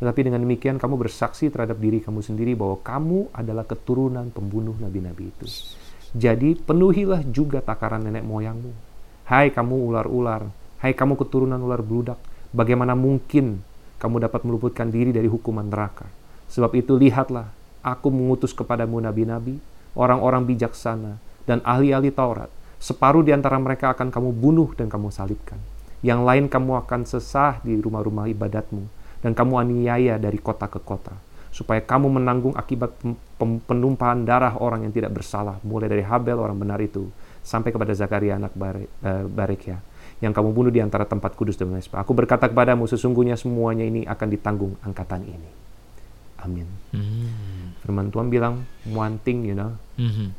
[0.00, 5.28] Tetapi dengan demikian kamu bersaksi terhadap diri kamu sendiri bahwa kamu adalah keturunan pembunuh nabi-nabi
[5.28, 5.44] itu.
[6.16, 8.89] Jadi penuhilah juga takaran nenek moyangmu.
[9.30, 10.50] Hai kamu ular-ular,
[10.82, 12.18] hai kamu keturunan ular beludak,
[12.50, 13.62] bagaimana mungkin
[14.02, 16.10] kamu dapat meluputkan diri dari hukuman neraka?
[16.50, 17.46] Sebab itu lihatlah,
[17.78, 19.62] aku mengutus kepadamu nabi-nabi,
[19.94, 22.50] orang-orang bijaksana, dan ahli-ahli Taurat.
[22.82, 25.62] Separuh di antara mereka akan kamu bunuh dan kamu salibkan.
[26.02, 28.82] Yang lain kamu akan sesah di rumah-rumah ibadatmu,
[29.22, 31.14] dan kamu aniaya dari kota ke kota,
[31.54, 32.98] supaya kamu menanggung akibat
[33.38, 38.36] penumpahan darah orang yang tidak bersalah, mulai dari Habel orang benar itu, sampai kepada Zakaria
[38.36, 39.78] anak Bare, eh,
[40.20, 42.04] yang kamu bunuh di antara tempat kudus dan Mesbah.
[42.04, 45.50] Aku berkata kepadamu, sesungguhnya semuanya ini akan ditanggung angkatan ini.
[46.44, 46.68] Amin.
[46.92, 47.76] Hmm.
[47.80, 50.32] Firman Tuhan bilang, one thing, you know, Mhm.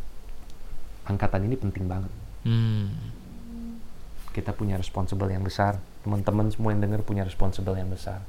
[1.09, 2.13] angkatan ini penting banget.
[2.45, 2.93] Hmm.
[4.33, 5.77] Kita punya responsible yang besar.
[6.01, 8.21] Teman-teman semua yang dengar punya responsible yang besar.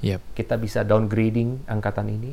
[0.00, 0.20] Yep.
[0.36, 2.32] Kita bisa downgrading angkatan ini.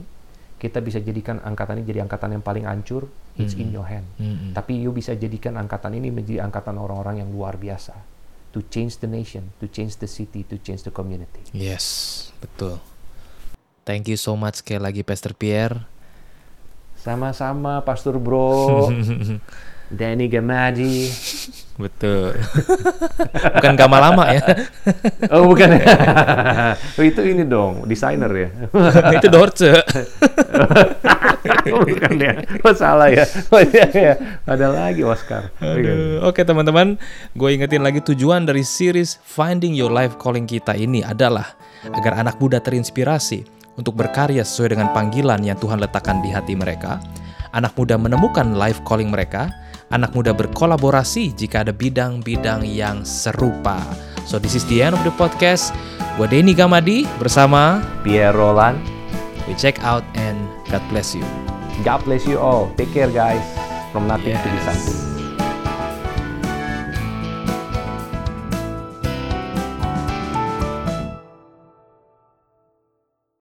[0.55, 3.11] Kita bisa jadikan angkatan ini jadi angkatan yang paling hancur.
[3.35, 4.07] It's in your hand.
[4.15, 4.55] Mm-mm.
[4.55, 7.91] Tapi you bisa jadikan angkatan ini menjadi angkatan orang-orang yang luar biasa.
[8.55, 11.43] To change the nation, to change the city, to change the community.
[11.51, 12.79] Yes, betul.
[13.83, 15.83] Thank you so much sekali lagi Pastor Pierre.
[16.95, 18.89] Sama-sama Pastor Bro,
[19.91, 21.09] Danny Gamadi.
[21.75, 22.39] Betul.
[23.59, 24.43] Bukan gama lama ya.
[25.27, 25.75] Oh bukan
[26.97, 28.49] oh, itu ini dong, desainer ya.
[29.19, 29.83] Itu Dorce.
[31.75, 32.33] oh, bukan ya.
[32.63, 33.27] Oh salah ya.
[33.51, 34.13] Oh iya ya.
[34.47, 35.51] Ada lagi Oscar.
[35.59, 36.23] Aduh.
[36.23, 36.95] Oke teman-teman,
[37.35, 41.59] gue ingetin lagi tujuan dari series Finding Your Life Calling kita ini adalah
[41.91, 43.43] agar anak muda terinspirasi
[43.75, 47.03] untuk berkarya sesuai dengan panggilan yang Tuhan letakkan di hati mereka.
[47.55, 49.51] Anak muda menemukan life calling mereka.
[49.93, 53.77] Anak muda berkolaborasi jika ada bidang-bidang yang serupa.
[54.25, 55.69] So this is the end of the podcast.
[56.17, 58.81] Gue Denny Gamadi bersama Pierre Roland.
[59.45, 60.35] We check out and
[60.73, 61.21] God bless you.
[61.85, 62.73] God bless you all.
[62.79, 63.43] Take care guys.
[63.93, 64.65] From nothing to be Yes.
[64.73, 65.14] something.